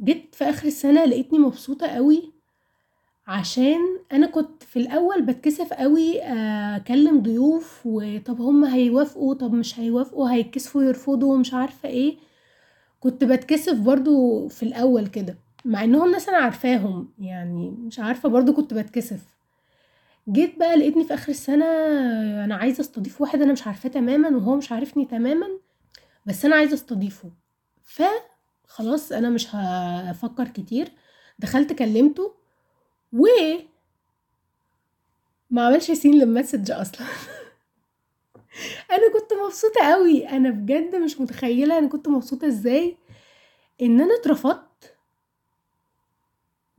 جيت 0.04 0.36
في 0.36 0.44
آخر 0.44 0.68
السنة 0.68 1.06
لقيتني 1.06 1.40
مبسوطة 1.40 1.88
قوي 1.88 2.32
عشان 3.28 3.80
أنا 4.12 4.28
كنت 4.28 4.64
في 4.64 4.80
الأول 4.80 5.22
بتكسف 5.22 5.74
قوي 5.74 6.22
أكلم 6.76 7.20
ضيوف 7.22 7.82
وطب 7.86 8.42
هم 8.42 8.66
هيوافقوا 8.66 9.34
طب 9.34 9.54
مش 9.54 9.80
هيوافقوا 9.80 10.32
هيتكسفوا 10.32 10.84
يرفضوا 10.84 11.38
مش 11.38 11.54
عارفة 11.54 11.90
إيه. 11.90 12.18
كنت 13.00 13.24
بتكسف 13.24 13.80
برضو 13.80 14.48
في 14.48 14.64
الأول 14.64 15.08
كده 15.08 15.38
مع 15.66 15.84
إنهم 15.84 16.12
ناس 16.12 16.30
أنا 16.30 16.38
عارفاهم. 16.38 17.10
يعني 17.20 17.70
مش 17.72 18.00
عارفة 18.00 18.30
برضو 18.30 18.54
كنت 18.54 18.74
بتكسف. 18.74 19.37
جيت 20.30 20.60
بقى 20.60 20.76
لقيتني 20.76 21.04
في 21.06 21.14
آخر 21.14 21.30
السنة 21.30 21.66
أنا 22.46 22.56
عايزة 22.56 22.82
أستضيف 22.82 23.22
واحد 23.22 23.42
أنا 23.42 23.54
مش 23.54 23.68
عارفاه 23.68 23.90
تماما 23.90 24.30
وهو 24.38 24.56
مش 24.56 24.72
عارفني 24.72 25.06
تماما 25.06 25.48
بس 26.26 26.46
أنا 26.46 26.56
عايزة 26.56 26.74
أستضيفه. 26.74 27.32
فخلاص 27.84 29.12
أنا 29.12 29.30
مش 29.30 29.56
هفكر 29.56 30.48
كتير 30.48 30.92
دخلت 31.40 31.74
كلمته 31.74 32.34
و 33.14 33.26
ما 35.50 35.66
عملش 35.68 35.92
سين 35.92 36.14
للمسج 36.20 36.72
أصلا. 36.72 37.08
أنا 38.92 39.14
كنت 39.14 39.34
مبسوطة 39.46 39.82
قوي 39.92 40.30
أنا 40.30 40.50
بجد 40.50 40.96
مش 40.96 41.20
متخيلة 41.22 41.78
أنا 41.78 41.88
كنت 41.88 42.08
مبسوطة 42.08 42.48
إزاي 42.48 42.98
إن 43.82 44.02
أنا 44.02 44.16
اترفضت 44.16 44.96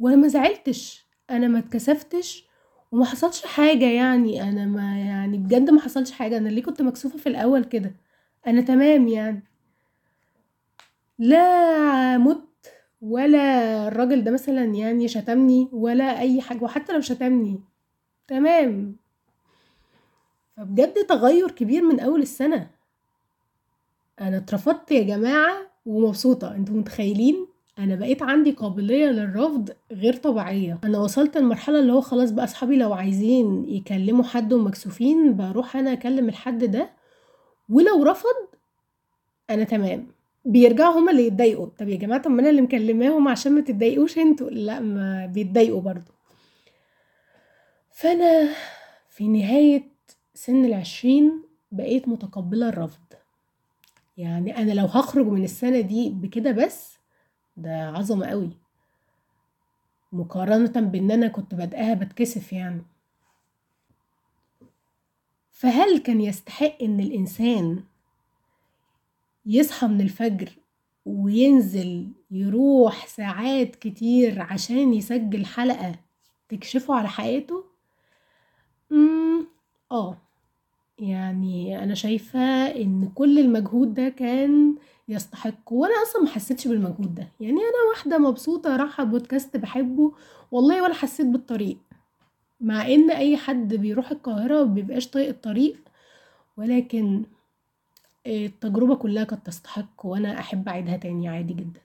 وأنا 0.01 0.17
ما 0.17 0.29
زعلتش 0.29 1.07
أنا 1.31 1.49
ما 1.49 1.59
اتكسفتش 1.59 2.48
وما 2.93 3.05
حصلش 3.05 3.47
حاجة 3.47 3.85
يعني 3.91 4.43
أنا 4.43 4.65
ما 4.67 4.99
يعني 4.99 5.39
بجد 5.39 5.71
ما 5.71 5.81
حصلش 5.81 6.11
حاجة. 6.11 6.39
أنا 6.39 6.49
ليه 6.49 6.63
كنت 6.63 6.83
مكسوفة 6.83 7.19
في 7.19 7.29
الأول 7.29 7.65
كده؟ 7.65 7.93
أنا 8.47 8.61
تمام 8.61 9.09
يعني. 9.09 9.43
لا 11.19 12.19
مت 12.19 12.45
ولا 13.03 13.89
الراجل 13.89 14.25
ده 14.25 14.31
مثلا 14.31 14.65
يعني 14.65 15.09
شتمني 15.09 15.69
ولا 15.73 16.21
أي 16.21 16.41
حاجة 16.41 16.65
وحتى 16.65 16.93
لو 16.93 17.01
شتمني 17.01 17.61
تمام. 18.29 18.97
فبجد 20.57 20.95
تغير 20.95 21.51
كبير 21.51 21.83
من 21.83 22.01
أول 22.01 22.23
السنة. 22.23 22.71
أنا 24.21 24.37
اترفضت 24.37 24.91
يا 24.93 25.03
جماعة 25.03 25.71
ومبسوطة. 25.87 26.55
أنتوا 26.55 26.75
متخيلين؟ 26.75 27.47
أنا 27.79 27.95
بقيت 27.95 28.23
عندي 28.23 28.51
قابلية 28.51 29.07
للرفض 29.07 29.71
غير 29.93 30.17
طبيعية. 30.17 30.79
أنا 30.85 30.99
وصلت 30.99 31.37
المرحله 31.37 31.79
اللي 31.81 31.93
هو 31.93 32.01
خلاص 32.01 32.31
بقى 32.31 32.45
أصحابي 32.45 32.77
لو 32.77 32.93
عايزين 32.93 33.65
يكلموا 33.69 34.25
حد 34.25 34.53
ومكسوفين 34.53 35.37
بروح 35.37 35.77
أنا 35.77 35.93
أكلم 35.93 36.29
الحد 36.29 36.65
ده 36.65 36.91
ولو 37.69 38.03
رفض 38.03 38.49
أنا 39.51 39.65
تمام. 39.65 40.07
بيرجعوا 40.45 40.99
هما 40.99 41.11
اللي 41.11 41.27
يتضايقوا. 41.27 41.67
طب 41.79 41.89
يا 41.89 41.97
جماعة 41.97 42.23
طب 42.23 42.31
أنا 42.31 42.51
اللي 42.51 42.61
مكلماهم 42.63 43.29
عشان 43.29 43.53
ما 43.53 43.61
تتضايقوش 43.61 44.19
أنتوا. 44.19 44.51
لا 44.51 44.81
ما 44.81 45.27
بيتضايقوا 45.27 45.81
برضو 45.81 46.11
فأنا 47.91 48.49
في 49.11 49.29
نهاية 49.29 49.89
سن 50.35 50.65
العشرين 50.65 51.43
بقيت 51.73 52.09
متقبلة 52.09 52.69
الرفض. 52.69 53.01
يعني 54.17 54.57
أنا 54.59 54.73
لو 54.73 54.85
هخرج 54.85 55.27
من 55.27 55.45
السنة 55.45 55.81
دي 55.81 56.11
بكده 56.11 56.51
بس 56.53 56.98
ده 57.59 57.89
عظمة 57.89 58.27
قوي. 58.27 58.51
مقارنة 60.13 60.81
بإن 60.81 61.11
أنا 61.11 61.29
كنت 61.29 61.55
بدأها 61.55 61.95
بتكسف 61.95 62.53
يعني. 62.53 62.83
فهل 65.51 65.99
كان 65.99 66.21
يستحق 66.21 66.83
إن 66.83 67.01
الإنسان 67.01 67.85
يصحى 69.47 69.87
من 69.87 70.01
الفجر 70.01 70.51
وينزل 71.07 72.09
يروح 72.31 73.07
ساعات 73.07 73.77
كتير 73.77 74.43
عشان 74.43 74.95
يسجل 74.95 75.47
حلقة 75.47 75.95
تكشفه 76.49 76.95
على 76.95 77.09
حياته 77.09 77.65
امم 78.93 79.47
آه. 79.93 80.17
يعني 80.99 81.83
أنا 81.83 81.95
شايفة 81.95 82.67
إن 82.67 83.09
كل 83.15 83.39
المجهود 83.39 83.95
ده 83.95 84.09
كان 84.09 84.77
يستحق 85.09 85.73
وأنا 85.73 85.95
أصلا 86.03 86.23
ما 86.23 86.29
حسيتش 86.31 86.69
بالمجهود 86.69 87.15
ده. 87.15 87.29
يعني 87.41 87.53
أنا 87.57 87.89
واحدة 87.91 88.19
مبسوطة 88.19 88.77
رايحة 88.77 89.05
بودكاست 89.05 89.57
بحبه 89.57 90.13
والله 90.51 90.83
ولا 90.83 90.95
حسيت 90.95 91.27
بالطريق. 91.27 91.79
مع 92.61 92.87
إن 92.87 93.11
أي 93.11 93.37
حد 93.37 93.75
بيروح 93.75 94.11
القاهرة 94.11 94.65
مبيبقاش 94.65 95.09
طايق 95.09 95.29
الطريق 95.29 95.77
ولكن 96.57 97.25
التجربة 98.27 98.95
كلها 98.97 99.25
كانت 99.25 99.47
تستحق 99.47 100.07
وأنا 100.07 100.39
أحب 100.39 100.69
أعيدها 100.69 100.97
تاني 100.97 101.29
عادي 101.29 101.55
جدا. 101.55 101.81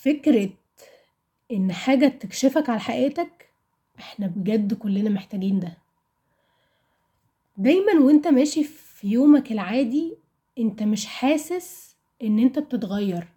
فكرة 0.00 0.50
إن 1.52 1.72
حاجة 1.72 2.06
تكشفك 2.08 2.70
على 2.70 2.80
حقيقتك 2.80 3.48
إحنا 3.98 4.26
بجد 4.26 4.74
كلنا 4.74 5.10
محتاجين 5.10 5.60
ده. 5.60 5.72
دايما 7.56 7.92
وأنت 8.00 8.26
ماشي 8.28 8.64
في 8.96 9.08
يومك 9.08 9.52
العادي 9.52 10.18
انت 10.58 10.82
مش 10.82 11.06
حاسس 11.06 11.96
ان 12.22 12.38
انت 12.38 12.58
بتتغير. 12.58 13.28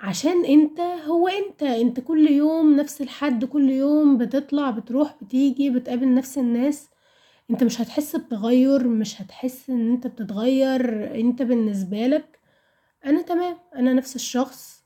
عشان 0.00 0.44
انت 0.44 0.80
هو 0.80 1.28
انت 1.28 1.62
انت 1.62 2.00
كل 2.00 2.30
يوم 2.30 2.76
نفس 2.76 3.00
الحد 3.00 3.44
كل 3.44 3.70
يوم 3.70 4.18
بتطلع 4.18 4.70
بتروح 4.70 5.14
بتيجي 5.22 5.70
بتقابل 5.70 6.14
نفس 6.14 6.38
الناس. 6.38 6.88
انت 7.50 7.64
مش 7.64 7.80
هتحس 7.80 8.16
بتغير 8.16 8.88
مش 8.88 9.22
هتحس 9.22 9.70
ان 9.70 9.90
انت 9.92 10.06
بتتغير 10.06 11.14
انت 11.20 11.42
بالنسبة 11.42 12.06
لك 12.06 12.38
أنا 13.06 13.22
تمام 13.22 13.56
أنا 13.76 13.92
نفس 13.92 14.16
الشخص. 14.16 14.82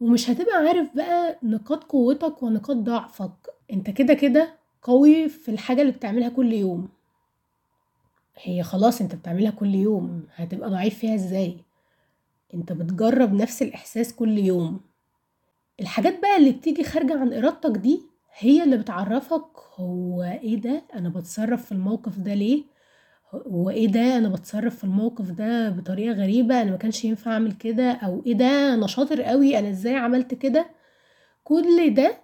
ومش 0.00 0.30
هتبقى 0.30 0.56
عارف 0.56 0.96
بقى 0.96 1.38
نقاط 1.42 1.84
قوتك 1.84 2.42
ونقاط 2.42 2.76
ضعفك. 2.76 3.54
انت 3.72 3.90
كده 3.90 4.14
كده 4.14 4.54
قوي 4.82 5.28
في 5.28 5.50
الحاجة 5.50 5.80
اللي 5.82 5.92
بتعملها 5.92 6.28
كل 6.28 6.52
يوم. 6.52 6.97
هي 8.42 8.62
خلاص 8.62 9.00
انت 9.00 9.14
بتعملها 9.14 9.50
كل 9.50 9.74
يوم 9.74 10.24
هتبقى 10.34 10.70
ضعيف 10.70 10.98
فيها 10.98 11.14
إزاي؟ 11.14 11.56
انت 12.54 12.72
بتجرب 12.72 13.32
نفس 13.34 13.62
الاحساس 13.62 14.12
كل 14.14 14.38
يوم. 14.38 14.80
الحاجات 15.80 16.20
بقى 16.22 16.36
اللي 16.36 16.50
بتيجي 16.52 16.84
خارجة 16.84 17.20
عن 17.20 17.32
إرادتك 17.32 17.70
دي 17.70 18.02
هي 18.38 18.62
اللي 18.64 18.76
بتعرفك 18.76 19.44
هو 19.76 20.22
إيه 20.22 20.56
ده 20.56 20.82
أنا 20.94 21.08
بتصرف 21.08 21.64
في 21.66 21.72
الموقف 21.72 22.18
ده 22.18 22.34
ليه؟ 22.34 22.64
هو 23.32 23.70
إيه 23.70 23.86
ده 23.88 24.16
أنا 24.18 24.28
بتصرف 24.28 24.76
في 24.76 24.84
الموقف 24.84 25.30
ده 25.30 25.70
بطريقة 25.70 26.12
غريبة 26.14 26.62
أنا 26.62 26.70
ما 26.70 26.76
كانش 26.76 27.04
ينفع 27.04 27.32
أعمل 27.32 27.52
كده 27.52 27.92
أو 27.92 28.22
إيه 28.26 28.32
ده 28.34 28.74
أنا 28.74 28.86
شاطر 28.86 29.22
قوي 29.22 29.58
أنا 29.58 29.70
إزاي 29.70 29.94
عملت 29.96 30.34
كده؟ 30.34 30.66
كل 31.44 31.94
ده 31.94 32.18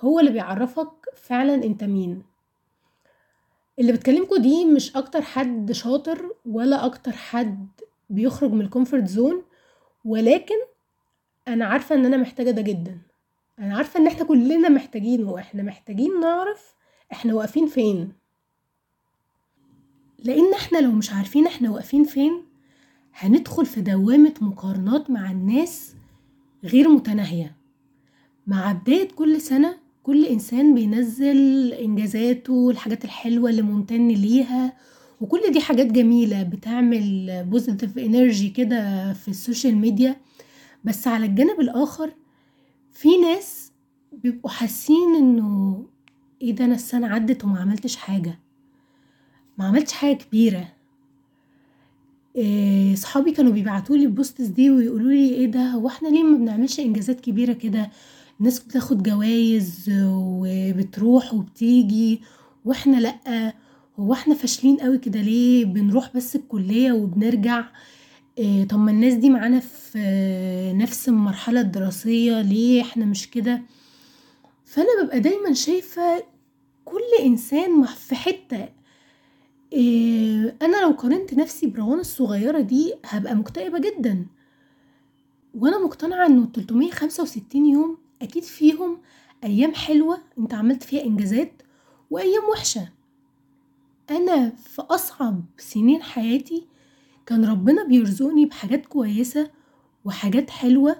هو 0.00 0.20
اللي 0.20 0.30
بيعرفك 0.30 0.90
فعلا 1.16 1.54
أنت 1.54 1.84
مين. 1.84 2.22
اللي 3.78 3.92
بتكلمكوا 3.92 4.38
دي 4.38 4.64
مش 4.64 4.96
أكتر 4.96 5.22
حد 5.22 5.72
شاطر 5.72 6.30
ولا 6.46 6.86
أكتر 6.86 7.12
حد 7.12 7.68
بيخرج 8.10 8.52
من 8.52 8.60
ال 8.60 8.66
comfort 8.66 9.06
zone 9.08 9.42
ولكن 10.04 10.54
أنا 11.48 11.64
عارفة 11.64 11.94
إن 11.94 12.06
أنا 12.06 12.16
محتاجة 12.16 12.50
ده 12.50 12.62
جدا. 12.62 12.98
أنا 13.58 13.76
عارفة 13.76 14.00
إن 14.00 14.06
إحنا 14.06 14.24
كلنا 14.24 14.68
محتاجينه 14.68 15.38
إحنا 15.38 15.62
محتاجين 15.62 16.20
نعرف 16.20 16.74
إحنا 17.12 17.34
واقفين 17.34 17.66
فين. 17.66 18.12
لأن 20.18 20.54
إحنا 20.54 20.78
لو 20.78 20.90
مش 20.90 21.12
عارفين 21.12 21.46
إحنا 21.46 21.70
واقفين 21.70 22.04
فين 22.04 22.42
هندخل 23.14 23.66
في 23.66 23.80
دوامة 23.80 24.34
مقارنات 24.40 25.10
مع 25.10 25.30
الناس 25.30 25.94
غير 26.64 26.88
متناهية. 26.88 27.56
مع 28.46 28.72
بداية 28.72 29.08
كل 29.08 29.40
سنة 29.40 29.78
كل 30.08 30.24
إنسان 30.24 30.74
بينزل 30.74 31.72
إنجازاته 31.72 32.70
الحاجات 32.70 33.04
الحلوة 33.04 33.50
اللي 33.50 33.62
ممتن 33.62 34.08
ليها 34.08 34.72
وكل 35.20 35.40
دي 35.52 35.60
حاجات 35.60 35.86
جميلة 35.86 36.42
بتعمل 36.42 37.30
positive 37.50 37.98
energy 37.98 38.48
كده 38.48 39.12
في 39.12 39.28
ال 39.28 39.35
social 39.35 39.76
media. 39.76 40.16
بس 40.84 41.08
على 41.08 41.26
الجانب 41.26 41.60
الآخر 41.60 42.10
في 42.92 43.08
ناس 43.18 43.72
بيبقوا 44.12 44.50
حاسين 44.50 45.14
إنه 45.18 45.84
إيه 46.42 46.54
ده 46.54 46.64
أنا 46.64 46.74
السنة 46.74 47.06
عدت 47.08 47.44
وما 47.44 47.60
عملتش 47.60 47.96
حاجة. 47.96 48.38
ما 49.58 49.64
عملتش 49.64 49.92
حاجة 49.92 50.16
كبيرة. 50.16 50.68
إيه 52.36 52.94
صحابي 52.94 53.32
كانوا 53.32 53.52
بيبعتولي 53.52 54.04
ال 54.04 54.11
posts 54.11 54.46
دي 54.46 54.70
ويقولوا 54.70 55.10
لي 55.12 55.34
إيه 55.34 55.46
ده 55.46 55.60
هو 55.60 55.88
إحنا 55.88 56.08
ليه 56.08 56.22
ما 56.22 56.36
بنعملش 56.38 56.80
إنجازات 56.80 57.20
كبيرة 57.20 57.52
كده؟ 57.52 57.90
الناس 58.40 58.58
بتاخد 58.60 59.02
جوايز 59.02 59.90
وبتروح 59.94 61.34
وبتيجي 61.34 62.20
وإحنا 62.64 62.96
لأ 62.96 63.54
هو 63.98 64.12
إحنا 64.12 64.34
فاشلين 64.34 64.76
قوي 64.76 64.98
كده 64.98 65.20
ليه؟ 65.20 65.64
بنروح 65.64 66.16
بس 66.16 66.36
الكلية 66.36 66.92
وبنرجع. 66.92 67.64
إيه 68.38 68.64
طب 68.68 68.78
ما 68.78 68.90
الناس 68.90 69.14
دي 69.14 69.30
معانا 69.30 69.60
في 69.60 69.98
نفس 70.76 71.08
المرحلة 71.08 71.60
الدراسية 71.60 72.40
ليه 72.40 72.82
إحنا 72.82 73.04
مش 73.04 73.30
كده؟ 73.30 73.62
فأنا 74.64 74.88
ببقى 75.02 75.20
دايما 75.20 75.52
شايفة 75.52 76.22
كل 76.84 77.00
إنسان 77.24 77.84
في 77.84 78.14
حتة. 78.14 78.68
إيه 79.72 80.56
أنا 80.62 80.76
لو 80.82 80.90
قارنت 80.90 81.34
نفسي 81.34 81.66
بروان 81.66 81.98
الصغيرة 82.00 82.60
دي 82.60 82.94
هبقى 83.04 83.34
مكتئبة 83.34 83.78
جدا. 83.78 84.26
وأنا 85.54 85.78
مقتنعة 85.84 86.26
إنه 86.26 86.48
365 86.54 87.66
يوم 87.66 87.98
أكيد 88.22 88.42
فيهم 88.42 89.00
أيام 89.44 89.74
حلوة 89.74 90.18
أنت 90.38 90.54
عملت 90.54 90.82
فيها 90.82 91.04
إنجازات 91.04 91.62
وأيام 92.10 92.44
وحشة. 92.52 92.88
أنا 94.10 94.50
في 94.50 94.82
أصعب 94.82 95.44
سنين 95.58 96.02
حياتي 96.02 96.66
كان 97.26 97.44
ربنا 97.44 97.84
بيرزقني 97.84 98.46
بحاجات 98.46 98.86
كويسة 98.86 99.50
وحاجات 100.04 100.50
حلوة 100.50 100.96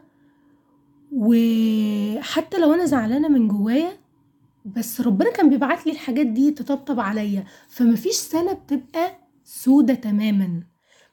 وحتى 1.12 2.58
لو 2.58 2.74
أنا 2.74 2.84
زعلانة 2.84 3.28
من 3.28 3.48
جوايا 3.48 3.98
بس 4.64 5.00
ربنا 5.00 5.32
كان 5.32 5.50
بيبعت 5.50 5.86
لي 5.86 5.92
الحاجات 5.92 6.26
دي 6.26 6.50
تطبطب 6.50 7.00
عليا. 7.00 7.44
فمفيش 7.68 8.14
سنة 8.14 8.52
بتبقى 8.52 9.18
سودة 9.44 9.94
تماما. 9.94 10.62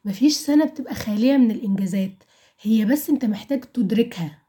مفيش 0.06 0.34
سنة 0.38 0.66
بتبقى 0.66 0.96
خالية 0.96 1.38
من 1.38 1.52
الإنجازات. 1.52 2.24
هي 2.62 2.86
بس 2.86 3.10
أنت 3.10 3.26
محتاج 3.26 3.62
تدركها. 3.64 4.45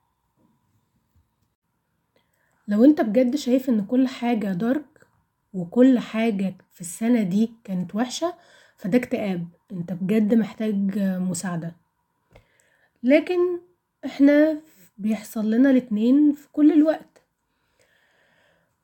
لو 2.69 2.85
انت 2.85 3.01
بجد 3.01 3.37
شايف 3.37 3.69
ان 3.69 3.85
كل 3.85 4.09
حاجة 4.09 4.47
دارك 4.53 5.07
وكل 5.55 5.99
حاجة 5.99 6.55
في 6.73 6.81
السنة 6.81 7.23
دي 7.23 7.51
كانت 7.65 7.95
وحشة 7.95 8.35
فده 8.77 8.99
اكتئاب. 8.99 9.49
انت 9.73 9.93
بجد 9.93 10.35
محتاج 10.35 10.99
مساعدة. 10.99 11.77
لكن 13.03 13.39
إحنا 14.05 14.61
بيحصل 14.99 15.51
لنا 15.51 15.71
الاتنين 15.71 16.33
في 16.33 16.49
كل 16.53 16.73
الوقت. 16.73 17.23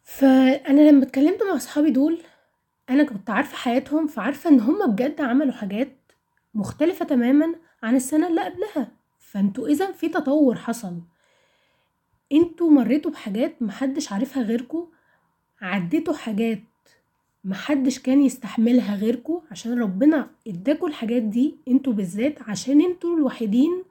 فأنا 0.02 0.90
لما 0.90 1.02
اتكلمت 1.02 1.42
مع 1.42 1.56
اصحابي 1.56 1.90
دول 1.90 2.22
أنا 2.90 3.04
كنت 3.04 3.30
عارفة 3.30 3.56
حياتهم 3.56 4.06
فعارفة 4.06 4.50
إن 4.50 4.60
هما 4.60 4.86
بجد 4.86 5.20
عملوا 5.20 5.52
حاجات 5.52 5.96
مختلفة 6.54 7.04
تماما 7.04 7.54
عن 7.82 7.96
السنة 7.96 8.28
اللي 8.28 8.40
قبلها. 8.44 8.92
فانتوا 9.18 9.68
اذا 9.68 9.92
في 9.92 10.08
تطور 10.08 10.54
حصل. 10.56 11.00
أنتوا 12.32 12.70
مريتوا 12.70 13.10
بحاجات 13.10 13.62
محدش 13.62 14.12
عارفها 14.12 14.42
غيركوا 14.42 14.86
عديتوا 15.60 16.14
حاجات 16.14 16.62
محدش 17.44 17.98
كان 17.98 18.22
يستحملها 18.22 18.96
غيركوا 18.96 19.40
عشان 19.50 19.78
ربنا 19.82 20.30
اداكوا 20.48 20.88
الحاجات 20.88 21.22
دي 21.22 21.54
أنتوا 21.68 21.92
بالذات 21.92 22.42
عشان 22.42 22.80
أنتوا 22.80 23.16
الوحيدين 23.16 23.84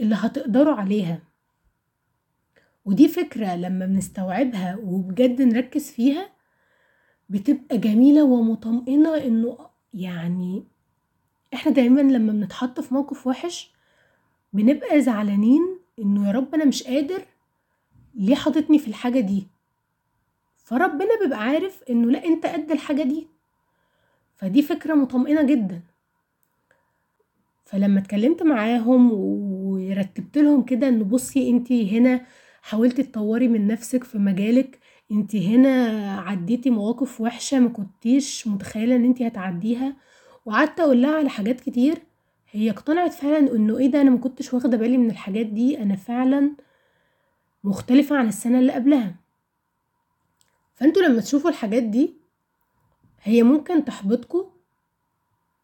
اللي 0.00 0.14
هتقدروا 0.14 0.74
عليها. 0.74 1.22
ودي 2.84 3.08
فكرة 3.08 3.56
لما 3.56 3.86
بنستوعبها 3.86 4.78
وبجد 4.84 5.42
نركز 5.42 5.90
فيها 5.90 6.30
بتبقى 7.28 7.78
جميلة 7.78 8.24
ومطمئنة 8.24 9.16
انه 9.16 9.58
يعني 9.94 10.64
إحنا 11.54 11.72
دايما 11.72 12.00
لما 12.00 12.32
بنتحط 12.32 12.80
في 12.80 12.94
موقف 12.94 13.26
وحش 13.26 13.72
بنبقى 14.52 15.00
زعلانين 15.00 15.78
انه 15.98 16.26
يا 16.26 16.32
رب 16.32 16.54
أنا 16.54 16.64
مش 16.64 16.82
قادر 16.82 17.22
ليه 18.14 18.34
حاططني 18.34 18.78
في 18.78 18.88
الحاجة 18.88 19.20
دي؟ 19.20 19.48
فربنا 20.56 21.18
بيبقى 21.22 21.38
عارف 21.38 21.82
إنه 21.90 22.10
لأ 22.10 22.24
أنت 22.24 22.46
قد 22.46 22.70
الحاجة 22.70 23.02
دي. 23.02 23.26
فدي 24.36 24.62
فكرة 24.62 24.94
مطمئنة 24.94 25.42
جدا. 25.42 25.82
فلما 27.64 28.00
اتكلمت 28.00 28.42
معاهم 28.42 29.10
ورتبت 29.12 30.38
لهم 30.38 30.62
كده 30.64 30.88
إنه 30.88 31.04
بصي 31.04 31.50
أنت 31.50 31.72
هنا 31.72 32.26
حاولتي 32.62 33.02
تطوري 33.02 33.48
من 33.48 33.66
نفسك 33.66 34.04
في 34.04 34.18
مجالك. 34.18 34.78
أنت 35.12 35.36
هنا 35.36 35.86
عديتي 36.20 36.70
مواقف 36.70 37.20
وحشة 37.20 37.58
ما 37.60 37.68
كنتيش 37.68 38.46
متخيلة 38.46 38.96
إن 38.96 39.04
أنت 39.04 39.22
هتعديها. 39.22 39.96
وقعدت 40.46 40.80
أقول 40.80 41.02
لها 41.02 41.16
على 41.16 41.28
حاجات 41.28 41.60
كتير. 41.60 41.98
هي 42.50 42.70
اقتنعت 42.70 43.12
فعلا 43.12 43.38
إنه 43.56 43.78
إيه 43.78 43.86
ده 43.90 44.00
أنا 44.00 44.10
ما 44.10 44.18
كنتش 44.18 44.54
واخدة 44.54 44.76
بالي 44.76 44.98
من 44.98 45.10
الحاجات 45.10 45.46
دي. 45.46 45.82
أنا 45.82 45.96
فعلا 45.96 46.52
مختلفة 47.64 48.16
عن 48.16 48.28
السنة 48.28 48.58
اللي 48.58 48.72
قبلها. 48.72 49.14
فانتوا 50.74 51.02
لما 51.02 51.20
تشوفوا 51.20 51.50
الحاجات 51.50 51.82
دي 51.82 52.14
هي 53.22 53.42
ممكن 53.42 53.84
تحبطكوا 53.84 54.44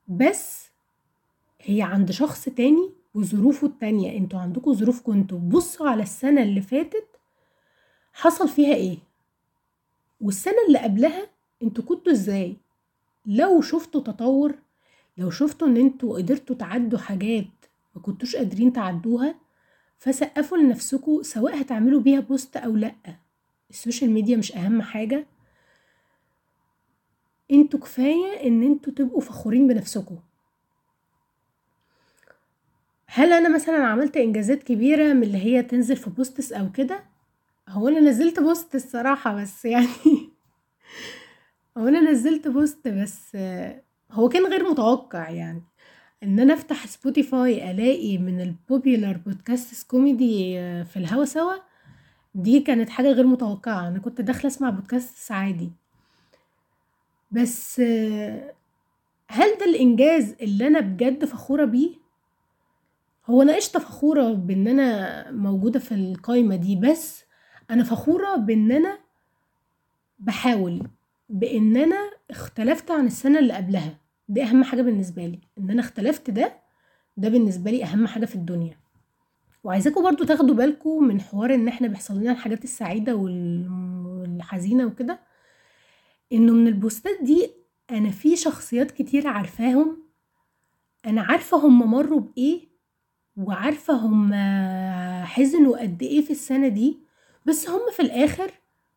بس 0.09 0.69
هي 1.61 1.83
عند 1.83 2.11
شخص 2.11 2.45
تاني 2.45 2.91
وظروفه 3.15 3.67
التانية. 3.67 4.19
أنتوا 4.19 4.41
عندكوا 4.41 4.75
ظروفكوا 4.75 5.15
أنتوا 5.15 5.39
بصوا 5.39 5.89
على 5.89 6.03
السنة 6.03 6.43
اللي 6.43 6.61
فاتت 6.61 7.07
حصل 8.13 8.49
فيها 8.49 8.75
إيه. 8.75 8.99
والسنة 10.21 10.55
اللي 10.69 10.79
قبلها 10.79 11.27
أنتوا 11.63 11.85
كنتوا 11.85 12.13
إزاي. 12.13 12.57
لو 13.27 13.61
شفتوا 13.61 14.01
تطور 14.01 14.55
لو 15.19 15.31
شفتوا 15.31 15.69
ان 15.69 15.77
أنتوا 15.77 16.17
قدرتوا 16.17 16.57
تعدوا 16.57 16.99
حاجات 16.99 17.47
ما 17.95 18.03
كنتوش 18.03 18.37
قادرين 18.37 18.73
تعدوها 18.73 19.35
فسقفوا 19.99 20.59
لنفسكوا 20.59 21.23
سواء 21.23 21.61
هتعملوا 21.61 22.01
بيها 22.01 22.21
post 22.21 22.57
أو 22.57 22.77
لأ. 22.77 22.95
ال 23.71 23.76
social 23.76 24.11
media 24.11 24.37
مش 24.37 24.57
أهم 24.57 24.83
حاجة. 24.83 25.27
أنتوا 27.53 27.81
كفاية 27.81 28.47
إن 28.47 28.63
أنتوا 28.63 28.93
تبقوا 28.93 29.21
فخورين 29.21 29.69
بنفسكوا. 29.69 30.17
هل 33.07 33.33
أنا 33.33 33.49
مثلا 33.55 33.87
عملت 33.87 34.17
إنجازات 34.17 34.63
كبيرة 34.63 35.13
من 35.13 35.23
اللي 35.23 35.39
هي 35.39 35.63
تنزل 35.63 35.97
في 35.97 36.11
posts 36.11 36.53
أو 36.53 36.73
كده؟ 36.73 37.05
هو 37.69 37.89
أنا 37.89 38.01
نزلت 38.01 38.41
post 38.40 38.75
الصراحة 38.75 39.35
بس 39.43 39.65
يعني. 39.65 39.87
هو 41.79 41.89
أنا 41.89 42.01
نزلت 42.11 42.49
post 42.49 42.88
بس 42.89 43.37
هو 44.13 44.29
كان 44.29 44.47
غير 44.47 44.71
متوقع 44.71 45.31
يعني. 45.31 45.63
إن 46.27 46.41
أنا 46.41 46.55
أفتح 46.55 46.87
سبوتيفاي 46.87 47.71
ألاقي 47.71 48.19
من 48.19 48.41
ال 48.40 48.50
popular 48.50 49.16
podcast 49.27 49.87
comedy 49.90 50.55
في 50.85 50.97
الهوا 50.97 51.25
سوا 51.25 51.55
دي 52.35 52.61
كانت 52.61 52.89
حاجة 52.91 53.12
غير 53.12 53.27
متوقعة. 53.27 53.89
أنا 53.89 53.99
كنت 53.99 54.21
داخلة 54.21 54.47
أسمع 54.47 54.71
بودكاست 54.71 55.33
عادي. 55.33 55.71
بس 57.31 57.81
هل 59.29 59.59
ده 59.61 59.65
الإنجاز 59.67 60.35
اللي 60.41 60.67
أنا 60.67 60.81
بجد 60.81 61.25
فخورة 61.25 61.65
بيه؟ 61.65 61.91
هو 63.27 63.43
أنا 63.43 63.57
قشطة 63.57 63.79
فخورة 63.81 64.33
بإن 64.33 64.69
أنا 64.69 65.31
موجودة 65.31 65.79
في 65.79 65.95
القايمة 65.95 66.57
دي 66.57 66.77
بس 66.77 67.25
أنا 67.71 67.85
فخورة 67.85 68.37
بإن 68.37 68.73
أنا 68.73 68.99
بحاول 70.19 70.83
بإن 71.29 71.77
أنا 71.77 72.11
اختلفت 72.31 72.91
عن 72.91 73.07
السنة 73.07 73.39
اللي 73.39 73.53
قبلها. 73.55 73.95
دي 74.29 74.43
أهم 74.43 74.65
حاجة 74.65 74.83
بالنسبة 74.83 75.27
لي 75.27 75.41
إن 75.59 75.71
أنا 75.71 75.81
اختلفت 75.81 76.31
ده 76.31 76.53
ده 77.17 77.29
بالنسبة 77.29 77.71
لي 77.71 77.85
أهم 77.85 78.07
حاجة 78.07 78.25
في 78.27 78.35
الدنيا. 78.35 78.77
وعايزاكم 79.65 80.03
برضو 80.03 80.25
تاخدوا 80.25 80.55
بالكم 80.55 81.05
من 81.05 81.21
حوار 81.21 81.55
إن 81.55 81.69
إحنا 81.69 81.89
بيحصل 81.89 82.21
لنا 82.21 82.33
الحاجات 82.33 82.65
السعيدة 82.65 83.15
وال... 83.17 83.67
الحزينة 84.37 84.87
وكده 84.87 85.21
إنه 86.33 86.53
من 86.53 86.67
البوستات 86.67 87.23
دي 87.23 87.51
أنا 87.91 88.11
في 88.11 88.37
شخصيات 88.37 88.91
كتير 88.91 89.27
عارفاهم 89.29 90.03
أنا 91.07 91.23
عارفة 91.23 91.57
هم 91.67 91.91
مروا 91.91 92.21
بإيه 92.21 92.61
وعارفة 93.37 93.95
هم 93.95 94.35
حزنوا 95.25 95.79
قد 95.83 96.03
إيه 96.03 96.21
في 96.21 96.31
السنة 96.31 96.69
دي 96.69 96.99
بس 97.47 97.71
هم 97.71 97.81
في 97.93 98.01
الآخر 98.03 98.51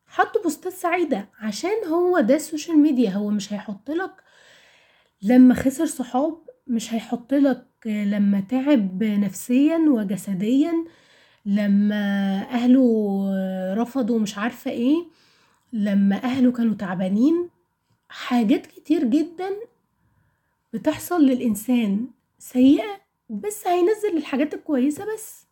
حطوا 0.06 0.42
بوستات 0.42 0.72
سعيدة 0.72 1.28
عشان 1.40 1.84
هو 1.88 2.20
ده 2.20 2.34
ال 2.34 2.40
social 2.40 2.78
media 2.78 3.10
هو 3.10 3.30
مش 3.30 3.52
هيحط 3.52 3.90
لك 3.90 4.10
لما 5.22 5.54
خسر 5.54 5.86
صحاب 5.86 6.38
مش 6.66 6.94
هيحط 6.94 7.34
لك 7.34 7.66
لما 7.86 8.40
تعب 8.40 9.02
نفسيا 9.04 9.78
وجسديا 9.88 10.84
لما 11.46 12.02
أهله 12.50 12.94
رفضوا 13.74 14.18
مش 14.18 14.38
عارفة 14.38 14.70
إيه 14.70 14.96
لما 15.72 16.16
أهله 16.24 16.52
كانوا 16.52 16.74
تعبانين. 16.74 17.50
حاجات 18.08 18.66
كتير 18.66 19.04
جدا 19.04 19.50
بتحصل 20.72 21.22
للإنسان 21.22 22.06
سيئة 22.38 23.00
بس 23.30 23.66
هينزل 23.66 24.16
الحاجات 24.16 24.54
الكويسة 24.54 25.14
بس. 25.14 25.46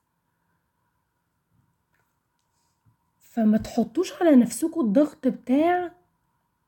فما 3.21 3.59
تحطوش 3.59 4.13
على 4.23 4.37
نفسكوا 4.37 4.83
الضغط 4.83 5.29
بتاع 5.29 5.93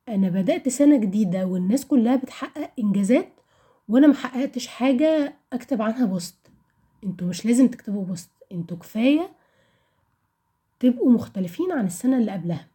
أنا 0.08 0.28
بدأت 0.28 0.68
سنة 0.68 0.96
جديدة 1.00 1.46
والناس 1.46 1.86
كلها 1.86 2.16
بتحقق 2.16 2.70
إنجازات 2.78 3.28
وأنا 3.88 4.06
محققتش 4.06 4.66
حاجة 4.66 5.34
أكتب 5.52 5.82
عنها 5.82 6.04
post 6.06 6.36
أنتوا 7.04 7.28
مش 7.28 7.46
لازم 7.46 7.68
تكتبوا 7.68 8.04
post 8.04 8.30
أنتوا 8.52 8.76
كفاية 8.76 9.30
تبقوا 10.80 11.12
مختلفين 11.12 11.72
عن 11.72 11.86
السنة 11.86 12.18
اللي 12.18 12.32
قبلها. 12.32 12.66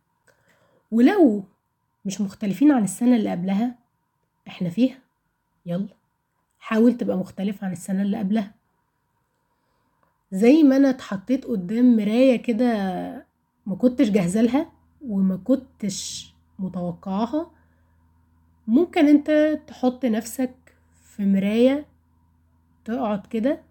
ولو 0.91 1.43
مش 2.05 2.21
مختلفين 2.21 2.71
عن 2.71 2.83
السنة 2.83 3.15
اللي 3.15 3.31
قبلها 3.31 3.75
إحنا 4.47 4.69
فيها. 4.69 4.97
يلا 5.65 5.87
حاول 6.59 6.97
تبقى 6.97 7.17
مختلف 7.17 7.63
عن 7.63 7.71
السنة 7.71 8.01
اللي 8.01 8.17
قبلها. 8.17 8.53
زي 10.31 10.63
ما 10.63 10.77
أنا 10.77 10.89
اتحطيت 10.89 11.45
قدام 11.45 11.95
مراية 11.97 12.35
كده 12.35 12.67
ما 13.65 13.75
كنتش 13.75 14.09
جاهزة 14.09 14.41
لها 14.41 14.71
وما 15.07 15.37
كنتش 15.37 16.33
متوقعاها 16.59 17.51
ممكن 18.67 19.07
انت 19.07 19.59
تحط 19.67 20.05
نفسك 20.05 20.55
في 21.03 21.25
مراية 21.25 21.85
تقعد 22.85 23.27
كده 23.27 23.61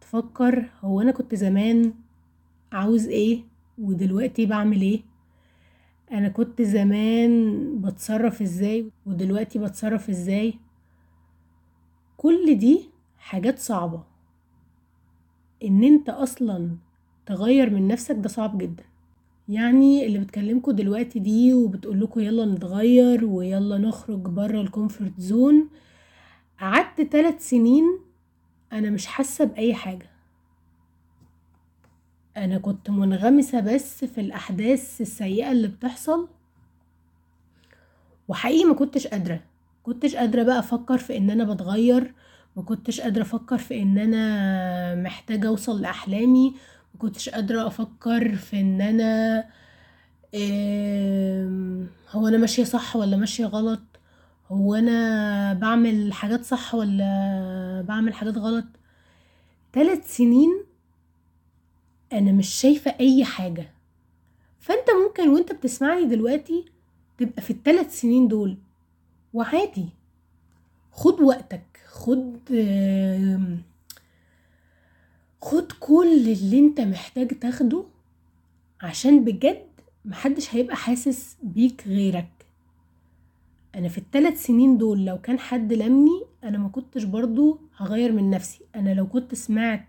تفكر 0.00 0.70
هو 0.80 1.00
أنا 1.00 1.12
كنت 1.12 1.34
زمان 1.34 1.94
عاوز 2.72 3.08
إيه 3.08 3.42
ودلوقتي 3.78 4.46
بعمل 4.46 4.80
إيه؟ 4.82 5.02
أنا 6.12 6.28
كنت 6.28 6.62
زمان 6.62 7.64
بتصرف 7.80 8.42
إزاي 8.42 8.90
ودلوقتي 9.06 9.58
بتصرف 9.58 10.08
إزاي؟ 10.08 10.54
كل 12.16 12.58
دي 12.58 12.90
حاجات 13.18 13.58
صعبة. 13.58 14.02
إن 15.64 15.84
أنت 15.84 16.08
أصلا 16.08 16.76
تغير 17.26 17.70
من 17.70 17.88
نفسك 17.88 18.14
ده 18.16 18.28
صعب 18.28 18.58
جدا. 18.58 18.84
يعني 19.48 20.06
اللي 20.06 20.18
بتكلمكوا 20.18 20.72
دلوقتي 20.72 21.18
دي 21.18 21.54
وبتقولكوا 21.54 22.22
يلا 22.22 22.44
نتغير 22.44 23.24
ويلا 23.24 23.78
نخرج 23.78 24.18
برا 24.20 24.60
ال 24.60 24.66
comfort 24.66 25.12
zone 25.20 25.68
قعدت 26.60 27.00
تلات 27.00 27.40
سنين 27.40 27.84
أنا 28.72 28.90
مش 28.90 29.06
حاسة 29.06 29.44
بأي 29.44 29.74
حاجة. 29.74 30.10
أنا 32.36 32.58
كنت 32.58 32.90
منغمسة 32.90 33.60
بس 33.60 34.04
في 34.04 34.20
الأحداث 34.20 35.00
السيئة 35.00 35.52
اللي 35.52 35.68
بتحصل. 35.68 36.28
وحقيقي 38.28 38.64
ما 38.64 38.74
كنتش 38.74 39.06
قادرة. 39.06 39.40
كنتش 39.82 40.16
قادرة 40.16 40.42
بقى 40.42 40.58
أفكر 40.58 40.98
في 40.98 41.16
إن 41.16 41.30
أنا 41.30 41.44
بتغير. 41.54 42.14
ما 42.56 42.62
كنتش 42.62 43.00
قادرة 43.00 43.22
أفكر 43.22 43.58
في 43.58 43.82
إن 43.82 43.98
أنا 43.98 44.94
محتاجة 45.02 45.48
أوصل 45.48 45.80
لأحلامي. 45.82 46.54
ما 46.94 47.00
كنتش 47.00 47.28
قادرة 47.28 47.66
أفكر 47.66 48.34
في 48.36 48.60
إن 48.60 48.80
أنا 48.80 49.38
هو 52.10 52.28
أنا 52.28 52.38
ماشية 52.38 52.64
صح 52.64 52.96
ولا 52.96 53.16
ماشية 53.16 53.46
غلط؟ 53.46 53.80
هو 54.48 54.74
أنا 54.74 55.52
بعمل 55.52 56.12
حاجات 56.12 56.44
صح 56.44 56.74
ولا 56.74 57.84
بعمل 57.88 58.14
حاجات 58.14 58.38
غلط؟ 58.38 58.64
تلات 59.72 60.04
سنين 60.04 60.64
أنا 62.12 62.32
مش 62.32 62.48
شايفة 62.48 62.94
أي 63.00 63.24
حاجة. 63.24 63.70
فأنت 64.60 64.90
ممكن 65.06 65.28
وأنت 65.28 65.52
بتسمعني 65.52 66.04
دلوقتي 66.06 66.64
تبقى 67.18 67.42
في 67.42 67.50
التلات 67.50 67.90
سنين 67.90 68.28
دول 68.28 68.56
وعادي. 69.34 69.88
خد 70.92 71.20
وقتك 71.20 71.80
خد 71.88 72.38
خد 75.44 75.72
كل 75.80 76.28
اللي 76.32 76.58
انت 76.58 76.80
محتاج 76.80 77.28
تاخده 77.28 77.84
عشان 78.80 79.24
بجد 79.24 79.66
محدش 80.04 80.54
هيبقى 80.54 80.76
حاسس 80.76 81.36
بيك 81.42 81.84
غيرك. 81.86 82.46
أنا 83.74 83.88
في 83.88 83.98
الثلاث 83.98 84.42
سنين 84.46 84.78
دول 84.78 85.04
لو 85.04 85.20
كان 85.20 85.38
حد 85.38 85.72
لمني 85.72 86.22
أنا 86.44 86.58
ما 86.58 86.68
كنتش 86.68 87.04
برضو 87.04 87.60
هغير 87.76 88.12
من 88.12 88.30
نفسي. 88.30 88.60
أنا 88.74 88.94
لو 88.94 89.06
كنت 89.06 89.34
سمعت 89.34 89.86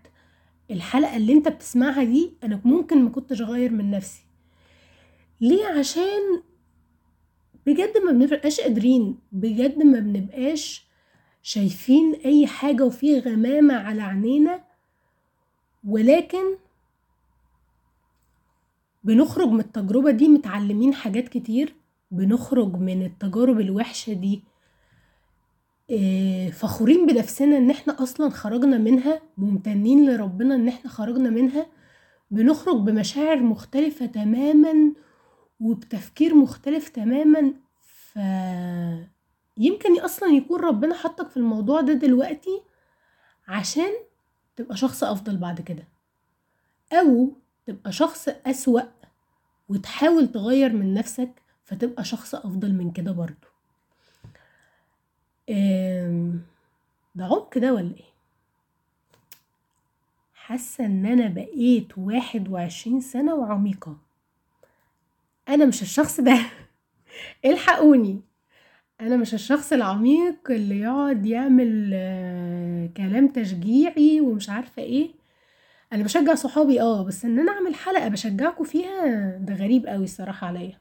الحلقة 0.70 1.16
اللي 1.16 1.32
انت 1.32 1.48
بتسمعها 1.48 2.04
دي 2.04 2.30
أنا 2.44 2.60
ممكن 2.64 3.02
ما 3.04 3.10
كنتش 3.10 3.42
اغير 3.42 3.72
من 3.72 3.90
نفسي. 3.90 4.22
ليه؟ 5.40 5.66
عشان 5.66 6.42
بجد 7.66 7.92
ما 8.06 8.12
بنبقاش 8.12 8.60
قادرين. 8.60 9.18
بجد 9.32 9.82
ما 9.82 10.00
بنبقاش 10.00 10.86
شايفين 11.42 12.14
أي 12.24 12.46
حاجة 12.46 12.84
وفي 12.84 13.18
غمامة 13.18 13.74
على 13.74 14.02
عينينا 14.02 14.65
ولكن 15.86 16.44
بنخرج 19.04 19.48
من 19.48 19.60
التجربة 19.60 20.10
دي 20.10 20.28
متعلمين 20.28 20.94
حاجات 20.94 21.28
كتير. 21.28 21.74
بنخرج 22.10 22.74
من 22.76 23.02
التجارب 23.06 23.60
الوحشة 23.60 24.12
دي 24.12 24.42
فخورين 26.52 27.06
بنفسنا 27.06 27.56
إن 27.56 27.70
إحنا 27.70 28.02
أصلا 28.02 28.30
خرجنا 28.30 28.78
منها 28.78 29.20
ممتنين 29.38 30.10
لربنا 30.10 30.54
إن 30.54 30.68
إحنا 30.68 30.90
خرجنا 30.90 31.30
منها. 31.30 31.66
بنخرج 32.30 32.76
بمشاعر 32.76 33.42
مختلفة 33.42 34.06
تماما 34.06 34.92
وبتفكير 35.60 36.34
مختلف 36.34 36.88
تماما. 36.88 37.52
ف 37.80 38.18
يمكن 39.58 40.00
أصلا 40.00 40.28
يكون 40.28 40.60
ربنا 40.60 40.94
حطك 40.94 41.28
في 41.28 41.36
الموضوع 41.36 41.80
ده 41.80 41.92
دلوقتي 41.92 42.60
عشان 43.48 43.90
تبقى 44.56 44.76
شخص 44.76 45.04
أفضل 45.04 45.36
بعد 45.36 45.60
كده. 45.60 45.84
أو 46.92 47.32
تبقى 47.66 47.92
شخص 47.92 48.28
أسوأ 48.28 48.80
وتحاول 49.68 50.28
تغير 50.32 50.72
من 50.72 50.94
نفسك 50.94 51.42
فتبقى 51.64 52.04
شخص 52.04 52.34
أفضل 52.34 52.72
من 52.74 52.90
كده 52.90 53.12
برضو. 53.12 53.46
ده 57.14 57.24
عمق 57.24 57.58
ده 57.58 57.74
ولا 57.74 57.94
إيه؟ 57.96 58.16
حاسة 60.34 60.86
إن 60.86 61.06
أنا 61.06 61.28
بقيت 61.28 61.98
واحد 61.98 62.48
وعشرين 62.48 63.00
سنة 63.00 63.34
وعميقة. 63.34 63.96
أنا 65.48 65.66
مش 65.66 65.82
الشخص 65.82 66.20
ده. 66.20 66.38
الحقوني. 67.44 68.20
أنا 69.00 69.16
مش 69.16 69.34
الشخص 69.34 69.72
العميق 69.72 70.50
اللي 70.50 70.80
يقعد 70.80 71.26
يعمل 71.26 71.90
كلام 72.96 73.28
تشجيعي 73.28 74.20
ومش 74.20 74.50
عارفة 74.50 74.82
إيه. 74.82 75.10
أنا 75.92 76.04
بشجع 76.04 76.34
صحابي 76.34 76.80
آه 76.80 77.04
بس 77.04 77.24
إن 77.24 77.38
أنا 77.38 77.52
أعمل 77.52 77.74
حلقة 77.74 78.08
بشجعكم 78.08 78.64
فيها 78.64 79.36
ده 79.38 79.54
غريب 79.54 79.86
قوي 79.86 80.04
الصراحة 80.04 80.46
عليا. 80.46 80.80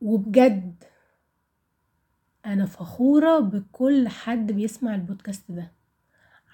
وبجد 0.00 0.84
أنا 2.46 2.66
فخورة 2.66 3.38
بكل 3.38 4.08
حد 4.08 4.52
بيسمع 4.52 4.94
البودكاست 4.94 5.44
ده. 5.52 5.72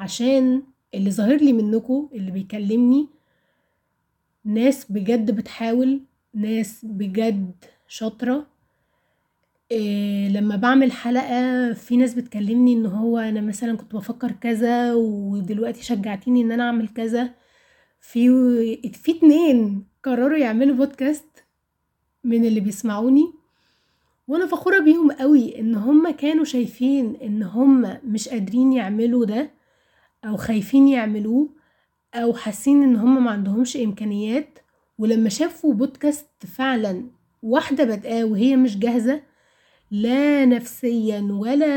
عشان 0.00 0.62
اللي 0.94 1.10
ظاهر 1.10 1.36
لي 1.36 1.52
منكم 1.52 2.08
اللي 2.14 2.30
بيكلمني 2.30 3.08
ناس 4.44 4.92
بجد 4.92 5.30
بتحاول 5.30 6.00
ناس 6.34 6.80
بجد 6.84 7.52
شاطرة. 7.88 8.46
إيه 9.70 10.28
لما 10.28 10.56
بعمل 10.56 10.92
حلقة 10.92 11.72
في 11.72 11.96
ناس 11.96 12.14
بتكلمني 12.14 12.72
إن 12.72 12.86
هو 12.86 13.18
أنا 13.18 13.40
مثلا 13.40 13.76
كنت 13.76 13.94
بفكر 13.94 14.32
كذا 14.32 14.94
ودلوقتي 14.94 15.82
شجعتيني 15.82 16.42
إن 16.42 16.52
أنا 16.52 16.62
أعمل 16.62 16.88
كذا 16.88 17.30
في 18.00 18.28
في 18.92 19.12
اتنين 19.12 19.84
قرروا 20.04 20.38
يعملوا 20.38 20.76
بودكاست 20.76 21.44
من 22.24 22.44
اللي 22.44 22.60
بيسمعوني 22.60 23.32
وأنا 24.28 24.46
فخورة 24.46 24.78
بيهم 24.78 25.12
قوي 25.12 25.60
إن 25.60 25.74
هم 25.74 26.10
كانوا 26.10 26.44
شايفين 26.44 27.16
إن 27.16 27.42
هم 27.42 27.98
مش 28.04 28.28
قادرين 28.28 28.72
يعملوا 28.72 29.24
ده 29.24 29.50
أو 30.24 30.36
خايفين 30.36 30.88
يعملوه 30.88 31.48
أو 32.14 32.34
حاسين 32.34 32.82
إن 32.82 32.96
هم 32.96 33.24
ما 33.24 33.30
عندهمش 33.30 33.76
إمكانيات 33.76 34.58
ولما 34.98 35.28
شافوا 35.28 35.74
بودكاست 35.74 36.46
فعلا 36.56 37.04
واحدة 37.42 37.84
بادئاه 37.84 38.24
وهي 38.24 38.56
مش 38.56 38.78
جاهزة 38.78 39.22
لا 39.90 40.44
نفسيا 40.44 41.28
ولا 41.30 41.70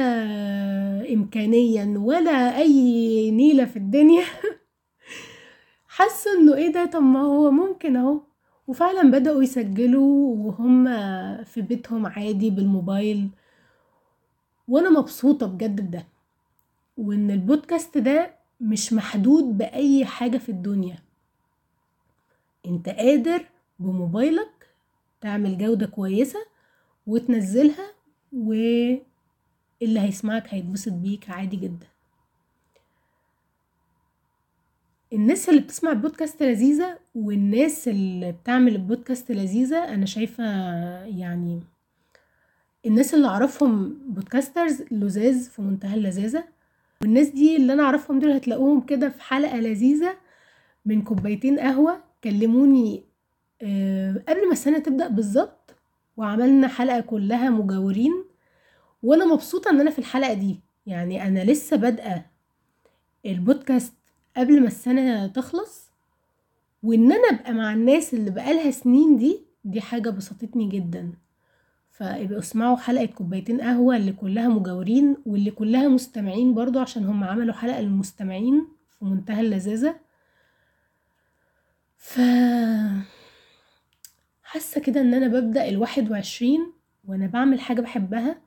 امكانيا 1.13 1.93
ولا 1.97 2.57
أي 2.57 3.31
نيلة 3.31 3.65
في 3.65 3.77
الدنيا. 3.77 4.23
حسوا 5.87 6.31
إنه 6.33 6.55
إيه 6.55 6.71
ده؟ 6.73 6.85
طب 6.85 7.01
ما 7.01 7.21
هو 7.21 7.51
ممكن 7.51 7.95
أهو. 7.95 8.21
وفعلا 8.67 9.11
بدأوا 9.11 9.43
يسجلوا 9.43 10.35
وهم 10.35 10.85
في 11.43 11.61
بيتهم 11.61 12.05
عادي 12.05 12.49
بالموبايل. 12.49 13.29
وأنا 14.67 14.89
مبسوطة 14.89 15.45
بجد 15.47 15.81
بده. 15.81 16.07
وإن 16.97 17.31
البودكاست 17.31 17.97
ده 17.97 18.35
مش 18.61 18.93
محدود 18.93 19.57
بأي 19.57 20.05
حاجة 20.05 20.37
في 20.37 20.49
الدنيا. 20.49 21.06
انت 22.67 22.89
قادر 22.89 23.45
بموبايلك 23.79 24.67
تعمل 25.21 25.57
جودة 25.57 25.85
كويسة 25.87 26.39
وتنزلها 27.07 27.91
واللي 28.33 29.01
هيسمعك 29.81 30.47
هيتبسط 30.53 30.91
بيك 30.93 31.29
عادي 31.29 31.57
جدا. 31.57 31.87
الناس 35.13 35.49
اللي 35.49 35.61
بتسمع 35.61 35.91
البودكاست 35.91 36.43
لذيذة 36.43 36.99
والناس 37.15 37.87
اللي 37.87 38.31
بتعمل 38.31 38.75
البودكاست 38.75 39.31
لذيذة 39.31 39.93
أنا 39.93 40.05
شايفة 40.05 40.43
يعني 41.05 41.61
الناس 42.85 43.13
اللي 43.13 43.27
أعرفهم 43.27 43.97
بودكاسترز 44.07 44.83
لذاذ 44.91 45.49
في 45.49 45.61
منتهى 45.61 45.93
اللذاذة 45.93 46.43
والناس 47.01 47.27
دي 47.27 47.55
اللي 47.55 47.73
أنا 47.73 47.83
أعرفهم 47.83 48.19
دول 48.19 48.31
هتلاقوهم 48.31 48.81
كده 48.81 49.09
في 49.09 49.21
حلقة 49.21 49.57
لذيذة 49.59 50.17
من 50.85 51.01
كوبايتين 51.01 51.59
قهوة 51.59 52.03
كلموني 52.23 53.03
آه، 53.61 54.23
قبل 54.27 54.45
ما 54.47 54.51
السنة 54.51 54.79
تبدأ 54.79 55.07
بالظبط 55.07 55.75
وعملنا 56.17 56.67
حلقة 56.67 56.99
كلها 56.99 57.49
مجاورين 57.49 58.23
وأنا 59.03 59.25
مبسوطة 59.25 59.69
إن 59.71 59.79
أنا 59.79 59.91
في 59.91 59.99
الحلقة 59.99 60.33
دي. 60.33 60.59
يعني 60.85 61.27
أنا 61.27 61.43
لسه 61.43 61.77
بادئة 61.77 62.25
البودكاست 63.25 63.93
قبل 64.37 64.61
ما 64.61 64.67
السنة 64.67 65.27
تخلص 65.27 65.91
وإن 66.83 67.11
أنا 67.11 67.27
أبقى 67.39 67.53
مع 67.53 67.73
الناس 67.73 68.13
اللي 68.13 68.31
بقالها 68.31 68.71
سنين 68.71 69.17
دي 69.17 69.39
دي 69.65 69.81
حاجة 69.81 70.09
بسطتني 70.09 70.69
جدا. 70.69 71.11
فابقوا 71.91 72.39
اسمعوا 72.39 72.77
حلقة 72.77 73.05
كوبايتين 73.05 73.61
قهوة 73.61 73.97
اللي 73.97 74.11
كلها 74.11 74.47
مجاورين 74.47 75.17
واللي 75.25 75.51
كلها 75.51 75.87
مستمعين 75.87 76.53
برضو 76.53 76.79
عشان 76.79 77.05
هم 77.05 77.23
عملوا 77.23 77.53
حلقة 77.53 77.81
للمستمعين 77.81 78.67
في 78.99 79.05
منتهى 79.05 79.41
اللذاذة. 79.41 79.95
ف 81.97 82.19
حاسة 84.43 84.81
كده 84.81 85.01
أنا 85.01 85.27
ببدأ 85.27 85.69
الواحد 85.69 86.11
وعشرين 86.11 86.73
وأنا 87.07 87.27
بعمل 87.27 87.59
حاجة 87.59 87.81
بحبها 87.81 88.41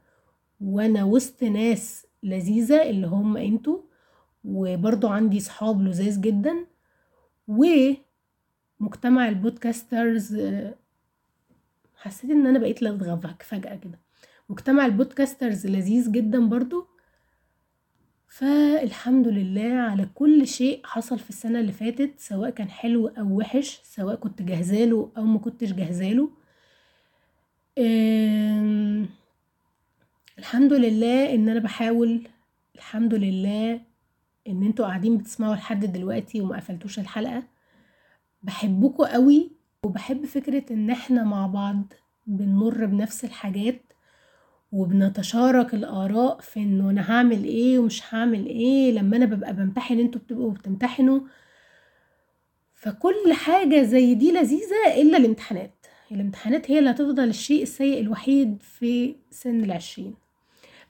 وأنا 0.60 1.04
وسط 1.04 1.42
ناس 1.42 2.06
لذيذة 2.22 2.82
اللي 2.82 3.06
هم 3.06 3.36
أنتوا 3.36 3.80
وبرضو 4.44 5.08
عندي 5.08 5.40
صحاب 5.40 5.82
لذاذ 5.82 6.20
جدا 6.20 6.66
ومجتمع 7.48 9.28
ال 9.28 9.38
podcasters 9.38 10.40
حسيت 11.96 12.30
إن 12.30 12.46
أنا 12.46 12.58
بقيت 12.58 12.82
لدغة 12.82 13.36
فجأة 13.40 13.76
كده. 13.76 13.98
مجتمع 14.48 14.86
ال 14.86 14.93
podcasters 14.93 15.66
لذيذ 15.66 16.12
جدا 16.12 16.46
برضو 16.46 16.86
فالحمد 18.30 19.28
لله 19.28 19.72
على 19.74 20.06
كل 20.14 20.46
شيء 20.46 20.80
حصل 20.84 21.18
في 21.18 21.30
السنة 21.30 21.60
اللي 21.60 21.72
فاتت 21.72 22.20
سواء 22.20 22.50
كان 22.50 22.70
حلو 22.70 23.08
أو 23.08 23.36
وحش 23.38 23.80
سواء 23.84 24.14
كنت 24.16 24.42
جهزاله 24.42 25.12
أو 25.16 25.24
ما 25.24 25.38
كنتش 25.38 25.72
جهزاله. 25.72 26.30
الحمد 30.38 30.72
لله 30.72 31.34
إن 31.34 31.48
أنا 31.48 31.60
بحاول 31.60 32.28
الحمد 32.76 33.14
لله 33.14 33.80
إن 34.48 34.62
أنتوا 34.62 34.86
قاعدين 34.86 35.18
بتسمعوا 35.18 35.54
لحد 35.54 35.84
دلوقتي 35.84 36.40
وما 36.40 36.56
قفلتوش 36.56 36.98
الحلقة. 36.98 37.42
بحبكوا 38.42 39.12
قوي 39.14 39.50
وبحب 39.84 40.24
فكرة 40.26 40.72
إن 40.72 40.90
إحنا 40.90 41.24
مع 41.24 41.46
بعض 41.46 41.92
بنمر 42.26 42.86
بنفس 42.86 43.24
الحاجات. 43.24 43.89
وبنتشارك 44.72 45.74
الآراء 45.74 46.40
في 46.40 46.60
إنه 46.60 46.90
أنا 46.90 47.10
هعمل 47.12 47.44
إيه 47.44 47.78
ومش 47.78 48.14
هعمل 48.14 48.46
إيه 48.46 48.92
لما 48.92 49.16
أنا 49.16 49.24
ببقى 49.24 49.52
بمتحن 49.54 49.98
أنتوا 49.98 50.20
بتبقوا 50.20 50.50
بتمتحنوا. 50.52 51.20
فكل 52.74 53.32
حاجة 53.32 53.82
زي 53.82 54.14
دي 54.14 54.32
لذيذة 54.32 54.94
إلا 55.02 55.16
الامتحانات. 55.16 55.86
الامتحانات 56.12 56.70
هي 56.70 56.78
اللي 56.78 56.90
هتفضل 56.90 57.28
الشيء 57.28 57.62
السيء 57.62 58.00
الوحيد 58.00 58.62
في 58.62 59.16
سن 59.30 59.64
العشرين. 59.64 60.14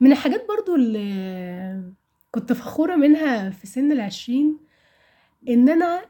من 0.00 0.12
الحاجات 0.12 0.46
برضو 0.48 0.74
اللي 0.74 1.92
كنت 2.30 2.52
فخورة 2.52 2.96
منها 2.96 3.50
في 3.50 3.66
سن 3.66 3.92
العشرين 3.92 4.56
إن 5.48 5.68
أنا 5.68 6.02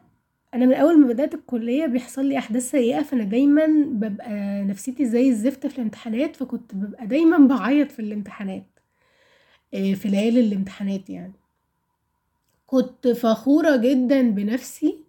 أنا 0.55 0.67
من 0.67 0.75
أول 0.75 1.01
ما 1.01 1.07
بدأت 1.07 1.35
الكلية 1.35 1.87
بيحصل 1.87 2.25
لي 2.25 2.39
أحداث 2.39 2.71
سيئة 2.71 3.03
فأنا 3.03 3.25
دايما 3.25 3.67
ببقى 3.87 4.63
نفسيتي 4.65 5.07
زي 5.07 5.29
الزفت 5.29 5.67
في 5.67 5.79
الامتحانات 5.79 6.37
فكنت 6.37 6.75
ببقى 6.75 7.07
دايما 7.07 7.39
بعيط 7.39 7.91
في 7.91 7.99
الامتحانات 8.03 8.67
آه، 9.75 9.95
في 9.95 10.09
ليالي 10.09 10.41
الامتحانات 10.41 11.11
يعني. 11.11 11.33
كنت 12.67 13.09
فخورة 13.09 13.77
جدا 13.77 14.31
بنفسي 14.31 15.05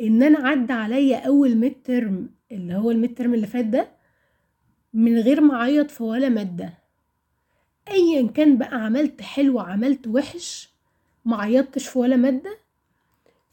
إن 0.00 0.22
أنا 0.22 0.48
عدى 0.48 0.72
عليا 0.72 1.18
أول 1.26 1.54
ميد 1.54 1.74
اللي 2.52 2.74
هو 2.74 2.90
الميد 2.90 3.20
اللي 3.20 3.46
فات 3.46 3.64
ده 3.64 3.88
من 4.94 5.18
غير 5.18 5.40
ما 5.40 5.54
أعيط 5.54 5.90
في 5.90 6.02
ولا 6.02 6.28
مادة. 6.28 6.72
ايا 7.90 8.26
كان 8.26 8.58
بقى 8.58 8.84
عملت 8.84 9.22
حلو 9.22 9.60
عملت 9.60 10.06
وحش 10.06 10.70
ما 11.24 11.36
عيطتش 11.42 11.88
في 11.88 11.98
ولا 11.98 12.16
مادة 12.16 12.58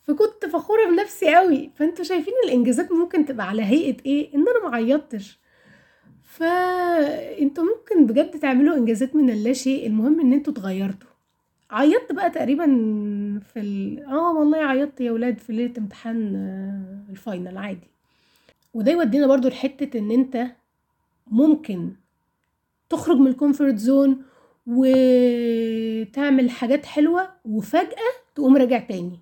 فكنت 0.03 0.45
فخورة 0.53 0.85
بنفسي 0.85 1.35
قوي. 1.35 1.71
فانتوا 1.75 2.03
شايفين 2.03 2.33
الإنجازات 2.45 2.91
ممكن 2.91 3.25
تبقى 3.25 3.49
على 3.49 3.63
هيئة 3.63 3.97
إيه؟ 4.05 4.35
إن 4.35 4.45
أنا 4.47 4.69
ما 4.69 4.75
عيطتش 4.75 5.39
فأنتوا 6.23 7.63
ممكن 7.63 8.05
بجد 8.05 8.39
تعملوا 8.39 8.77
إنجازات 8.77 9.15
من 9.15 9.29
اللا 9.29 9.53
شيء. 9.53 9.87
المهم 9.87 10.19
إن 10.19 10.33
أنتوا 10.33 10.53
اتغيرتوا. 10.53 11.09
عيطت 11.71 12.11
بقى 12.11 12.29
تقريبا 12.29 12.65
في 13.53 13.59
ال... 13.59 14.03
آه 14.05 14.33
والله 14.37 14.57
عيطت 14.57 15.01
يا 15.01 15.11
ولاد 15.11 15.39
في 15.39 15.53
ليلة 15.53 15.73
امتحان 15.77 16.35
آه، 16.35 17.11
ال 17.12 17.19
final 17.19 17.57
عادي. 17.57 17.87
وده 18.73 18.91
يودينا 18.91 19.27
برضو 19.27 19.47
لحتة 19.47 19.99
إن 19.99 20.11
أنت 20.11 20.47
ممكن 21.27 21.89
تخرج 22.89 23.17
من 23.17 23.27
ال 23.27 23.33
comfort 23.33 23.75
zone 23.77 24.21
وتعمل 24.67 26.49
حاجات 26.49 26.85
حلوة 26.85 27.29
وفجأة 27.45 28.11
تقوم 28.35 28.57
راجع 28.57 28.79
تاني. 28.79 29.19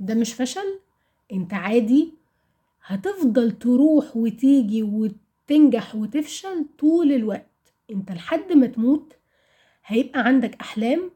ده 0.00 0.14
مش 0.14 0.34
فشل؟ 0.34 0.80
انت 1.32 1.54
عادي. 1.54 2.14
هتفضل 2.86 3.52
تروح 3.52 4.16
وتيجي 4.16 4.82
وتنجح 4.82 5.94
وتفشل 5.94 6.66
طول 6.78 7.12
الوقت. 7.12 7.46
انت 7.90 8.12
لحد 8.12 8.52
ما 8.52 8.66
تموت 8.66 9.12
هيبقى 9.86 10.20
عندك 10.20 10.60
أحلام 10.60 11.10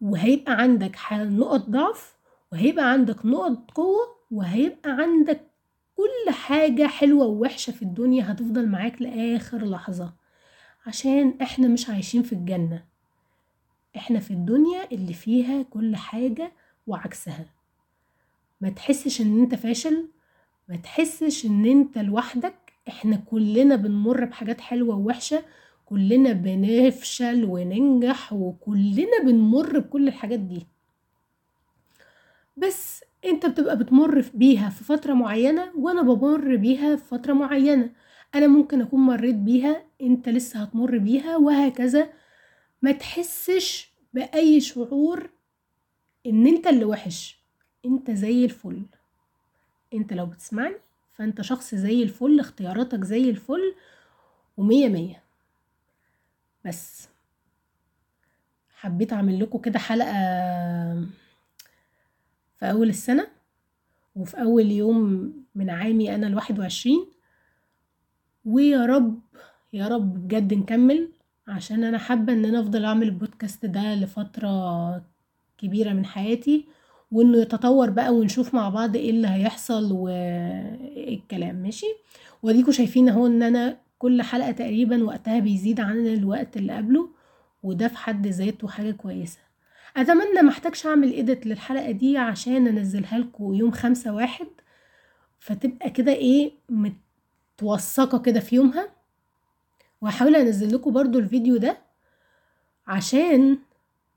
وهيبقى 0.00 0.52
عندك 0.52 0.96
نقط 1.12 1.68
ضعف 1.70 2.16
وهيبقى 2.52 2.90
عندك 2.92 3.26
نقط 3.26 3.70
قوة 3.70 4.06
وهيبقى 4.30 4.90
عندك 4.90 5.40
كل 5.96 6.30
حاجة 6.32 6.86
حلوة 6.86 7.26
ووحشة 7.26 7.70
في 7.70 7.82
الدنيا 7.82 8.32
هتفضل 8.32 8.68
معاك 8.68 9.02
لآخر 9.02 9.64
لحظة. 9.64 10.12
عشان 10.86 11.34
إحنا 11.42 11.68
مش 11.68 11.90
عايشين 11.90 12.22
في 12.22 12.32
الجنة. 12.32 12.84
إحنا 13.96 14.20
في 14.20 14.30
الدنيا 14.30 14.92
اللي 14.92 15.12
فيها 15.12 15.62
كل 15.62 15.96
حاجة 15.96 16.52
وعكسها. 16.86 17.46
ما 18.62 18.70
تحسش 18.70 19.20
إن 19.20 19.40
أنت 19.40 19.54
فاشل 19.54 20.08
ما 20.68 20.76
تحسش 20.76 21.46
إن 21.46 21.64
أنت 21.64 21.98
لوحدك. 21.98 22.72
إحنا 22.88 23.16
كلنا 23.16 23.76
بنمر 23.76 24.24
بحاجات 24.24 24.60
حلوة 24.60 24.96
ووحشة 24.96 25.42
كلنا 25.86 26.32
بنفشل 26.32 27.44
وننجح 27.44 28.32
وكلنا 28.32 29.22
بنمر 29.24 29.78
بكل 29.78 30.08
الحاجات 30.08 30.38
دي. 30.40 30.66
بس 32.56 33.04
أنت 33.24 33.46
بتبقى 33.46 33.78
بتمر 33.78 34.24
بيها 34.34 34.68
في 34.68 34.84
فترة 34.84 35.12
معينة 35.12 35.72
وأنا 35.76 36.02
بمر 36.02 36.56
بيها 36.56 36.96
في 36.96 37.04
فترة 37.04 37.32
معينة. 37.32 37.90
أنا 38.34 38.46
ممكن 38.46 38.80
أكون 38.80 39.00
مريت 39.00 39.34
بيها 39.36 39.82
أنت 40.02 40.28
لسه 40.28 40.62
هتمر 40.62 40.98
بيها 40.98 41.36
وهكذا. 41.36 42.08
ما 42.82 42.92
تحسش 42.92 43.92
بأي 44.14 44.60
شعور 44.60 45.30
إن 46.26 46.46
أنت 46.46 46.66
اللي 46.66 46.84
وحش. 46.84 47.41
انت 47.84 48.10
زي 48.10 48.44
الفل. 48.44 48.82
انت 49.94 50.12
لو 50.12 50.26
بتسمعني 50.26 50.74
فانت 51.12 51.40
شخص 51.40 51.74
زي 51.74 52.02
الفل 52.02 52.40
اختياراتك 52.40 53.04
زي 53.04 53.30
الفل 53.30 53.74
ومية 54.56 54.88
مية. 54.88 55.22
بس. 56.64 57.08
حبيت 58.74 59.12
اعمل 59.12 59.40
لكم 59.40 59.58
كده 59.58 59.78
حلقة 59.78 60.12
في 62.58 62.70
أول 62.70 62.88
السنة 62.88 63.26
وفي 64.16 64.40
أول 64.42 64.70
يوم 64.70 65.32
من 65.54 65.70
عامي 65.70 66.14
أنا 66.14 66.26
الواحد 66.26 66.58
وعشرين. 66.58 67.06
ويا 68.44 68.86
رب 68.86 69.20
يا 69.72 69.88
رب 69.88 70.14
بجد 70.24 70.54
نكمل 70.54 71.08
عشان 71.48 71.84
أنا 71.84 71.98
حابة 71.98 72.32
إن 72.32 72.44
أنا 72.44 72.60
أفضل 72.60 72.84
أعمل 72.84 73.02
البودكاست 73.08 73.66
ده 73.66 73.94
لفترة 73.94 75.04
كبيرة 75.58 75.92
من 75.92 76.06
حياتي. 76.06 76.66
وإنه 77.12 77.38
يتطور 77.38 77.90
بقى 77.90 78.14
ونشوف 78.14 78.54
مع 78.54 78.68
بعض 78.68 78.96
إيه 78.96 79.10
اللي 79.10 79.28
هيحصل 79.28 79.92
وإيه 79.92 81.14
الكلام 81.18 81.54
ماشي؟ 81.54 81.86
واديكوا 82.42 82.72
شايفين 82.72 83.08
أهو 83.08 83.26
إن 83.26 83.42
أنا 83.42 83.76
كل 83.98 84.22
حلقة 84.22 84.50
تقريبا 84.50 85.04
وقتها 85.04 85.38
بيزيد 85.38 85.80
عن 85.80 86.06
الوقت 86.06 86.56
اللي 86.56 86.76
قبله 86.76 87.08
وده 87.62 87.88
في 87.88 87.96
حد 87.96 88.26
ذاته 88.26 88.68
حاجة 88.68 88.90
كويسة. 88.92 89.38
أتمنى 89.96 90.42
محتاجش 90.42 90.86
أعمل 90.86 91.12
ايديت 91.12 91.46
للحلقة 91.46 91.90
دي 91.90 92.18
عشان 92.18 92.66
أنزلها 92.66 93.18
لكم 93.18 93.54
يوم 93.54 93.70
خمسة 93.70 94.14
واحد 94.14 94.46
فتبقى 95.38 95.90
كده 95.90 96.12
إيه 96.12 96.52
متوثقة 96.68 98.18
كده 98.18 98.40
في 98.40 98.56
يومها. 98.56 98.88
وهحاول 100.00 100.36
أنزل 100.36 100.74
لكم 100.74 100.92
برضو 100.92 101.18
الفيديو 101.18 101.56
ده 101.56 101.78
عشان 102.86 103.58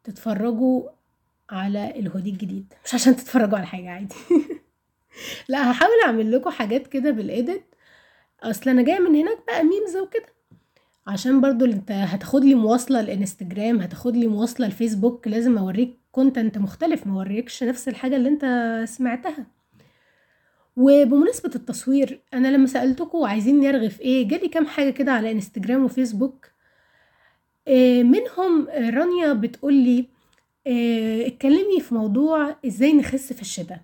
تتفرجوا 0.04 0.84
على 1.50 2.00
الهودي 2.00 2.30
الجديد 2.30 2.74
مش 2.86 2.94
عشان 2.94 3.16
تتفرجوا 3.16 3.58
على 3.58 3.68
حاجة 3.68 3.90
عادي. 3.90 4.16
لا 5.50 5.72
هحاول 5.72 5.92
أعمل 6.06 6.32
لكم 6.32 6.50
حاجات 6.50 6.88
كده 6.88 7.12
بال 7.12 7.30
edit. 7.30 7.76
أصل 8.44 8.70
أنا 8.70 8.82
جاية 8.82 9.00
من 9.00 9.16
هناك 9.16 9.38
بقى 9.48 9.64
memes 9.64 9.96
وكده. 9.98 10.26
عشان 11.08 11.42
برضو 11.42 11.66
أنت 11.66 11.92
هتاخد 11.92 12.46
لي 12.46 12.56
مواصلة 12.56 13.00
الإنستجرام 13.00 13.80
هتاخد 13.80 14.16
لي 14.18 14.28
مواصلة 14.28 14.68
الفيسبوك 14.68 15.28
لازم 15.28 15.58
أوريك 15.58 16.00
content 16.12 16.58
مختلف 16.58 17.08
ما 17.08 17.14
أوريكش 17.16 17.64
نفس 17.64 17.88
الحاجة 17.88 18.16
اللي 18.16 18.30
أنت 18.30 18.46
سمعتها. 18.90 19.46
وبمناسبة 20.78 21.52
التصوير 21.56 22.22
أنا 22.34 22.48
لما 22.48 22.68
سألتكم 22.68 23.24
عايزين 23.24 23.60
نرغي 23.60 23.90
في 23.90 24.02
إيه 24.02 24.28
جالي 24.28 24.48
كام 24.48 24.66
حاجة 24.68 24.90
كده 24.90 25.12
على 25.12 25.32
إنستجرام 25.32 25.86
وفيسبوك. 25.86 26.48
آه، 27.68 28.04
منهم 28.04 28.68
رانيا 28.70 29.34
بتقولي 29.34 30.00
آه، 30.00 30.15
اتكلمي 30.68 31.80
في 31.82 31.94
موضوع 31.96 32.56
إزاي 32.66 32.94
نخس 32.94 33.34
في 33.34 33.42
الشتاء. 33.42 33.80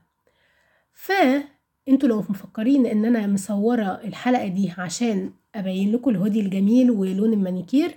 فانتوا 0.93 2.09
لو 2.09 2.19
مفكرين 2.19 2.85
إن 2.85 3.05
أنا 3.05 3.27
مصورة 3.27 4.01
الحلقة 4.03 4.47
دي 4.47 4.71
عشان 4.77 5.31
أبين 5.55 5.91
لكم 5.91 6.09
الهودي 6.11 6.39
الجميل 6.39 6.91
ولون 6.91 7.33
المانيكير 7.33 7.91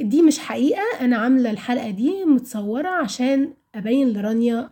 دي 0.00 0.22
مش 0.22 0.38
حقيقة. 0.38 0.82
أنا 1.00 1.16
عاملة 1.16 1.50
الحلقة 1.50 1.90
دي 1.90 2.24
متصورة 2.24 2.88
عشان 2.88 3.52
أبين 3.74 4.08
لرانيا 4.12 4.70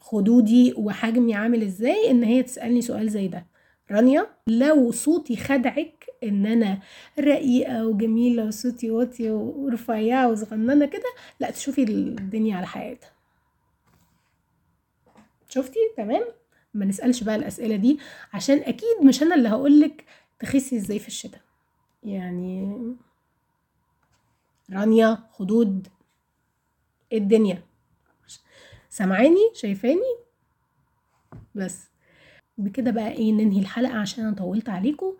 خدودي 0.00 0.74
وحجمي 0.76 1.34
عامل 1.34 1.62
إزاي 1.62 2.10
إن 2.10 2.22
هي 2.24 2.42
تسألني 2.42 2.82
سؤال 2.82 3.08
زي 3.08 3.28
ده. 3.28 3.46
رانيا 3.90 4.26
لو 4.46 4.90
صوتي 4.90 5.36
خدعك 5.36 6.01
إن 6.22 6.46
أنا 6.46 6.78
رقيقة 7.18 7.86
وجميلة 7.86 8.44
وصوتي 8.46 8.90
واطي 8.90 9.30
ورفيعة 9.30 10.28
وصغننة 10.30 10.86
كده 10.86 11.14
لأ 11.40 11.50
تشوفي 11.50 11.82
الدنيا 11.82 12.56
على 12.56 12.66
حقيقتها 12.66 13.10
شفتي؟ 15.48 15.78
تمام؟ 15.96 16.24
ما 16.74 16.84
نسألش 16.84 17.22
بقى 17.22 17.36
الأسئلة 17.36 17.76
دي 17.76 17.98
عشان 18.32 18.58
أكيد 18.58 19.02
مش 19.04 19.22
أنا 19.22 19.34
اللي 19.34 19.48
هقولك 19.48 20.04
تخسي 20.38 20.76
إزاي 20.76 20.98
في 20.98 21.08
الشتاء. 21.08 21.40
يعني 22.04 22.78
رانيا 24.72 25.18
خدود 25.32 25.88
إيه 27.12 27.18
الدنيا؟ 27.18 27.62
سامعاني؟ 28.90 29.50
شايفاني؟ 29.54 30.16
بس. 31.54 31.88
بكده 32.58 32.90
بقى 32.90 33.12
إيه 33.12 33.32
ننهي 33.32 33.60
الحلقة 33.60 33.94
عشان 33.98 34.24
أنا 34.24 34.36
طولت 34.36 34.68
عليكم. 34.68 35.14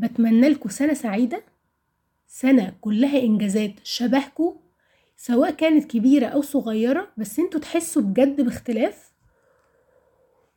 بتمنى 0.00 0.48
لكم 0.48 0.68
سنة 0.68 0.94
سعيدة. 0.94 1.42
سنة 2.26 2.74
كلها 2.80 3.18
إنجازات 3.18 3.72
شبهكم 3.84 4.56
سواء 5.16 5.50
كانت 5.50 5.90
كبيرة 5.90 6.26
أو 6.26 6.42
صغيرة 6.42 7.08
بس 7.16 7.38
أنتوا 7.38 7.60
تحسوا 7.60 8.02
بجد 8.02 8.40
باختلاف. 8.40 9.10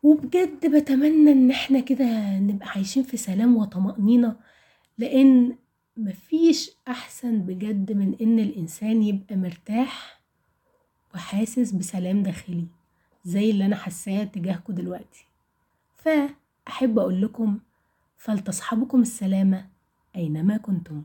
وبجد 0.03 0.75
بتمنى 0.75 1.31
إن 1.31 1.51
إحنا 1.51 1.79
كده 1.79 2.39
نبقى 2.39 2.67
عايشين 2.69 3.03
في 3.03 3.17
سلام 3.17 3.57
وطمأنينة 3.57 4.35
لأن 4.97 5.55
مفيش 5.97 6.71
أحسن 6.87 7.39
بجد 7.39 7.91
من 7.91 8.15
إن 8.21 8.39
الإنسان 8.39 9.03
يبقى 9.03 9.35
مرتاح 9.35 10.21
وحاسس 11.15 11.71
بسلام 11.71 12.23
داخلي 12.23 12.65
زي 13.25 13.49
اللي 13.51 13.65
أنا 13.65 13.75
حاساه 13.75 14.23
تجاهكم 14.23 14.73
دلوقتي. 14.73 15.25
فأحب 15.97 16.99
أقول 16.99 17.21
لكم 17.21 17.59
فلتصحبكم 18.23 19.01
السلامة 19.01 19.65
أينما 20.15 20.57
كنتم. 20.57 21.03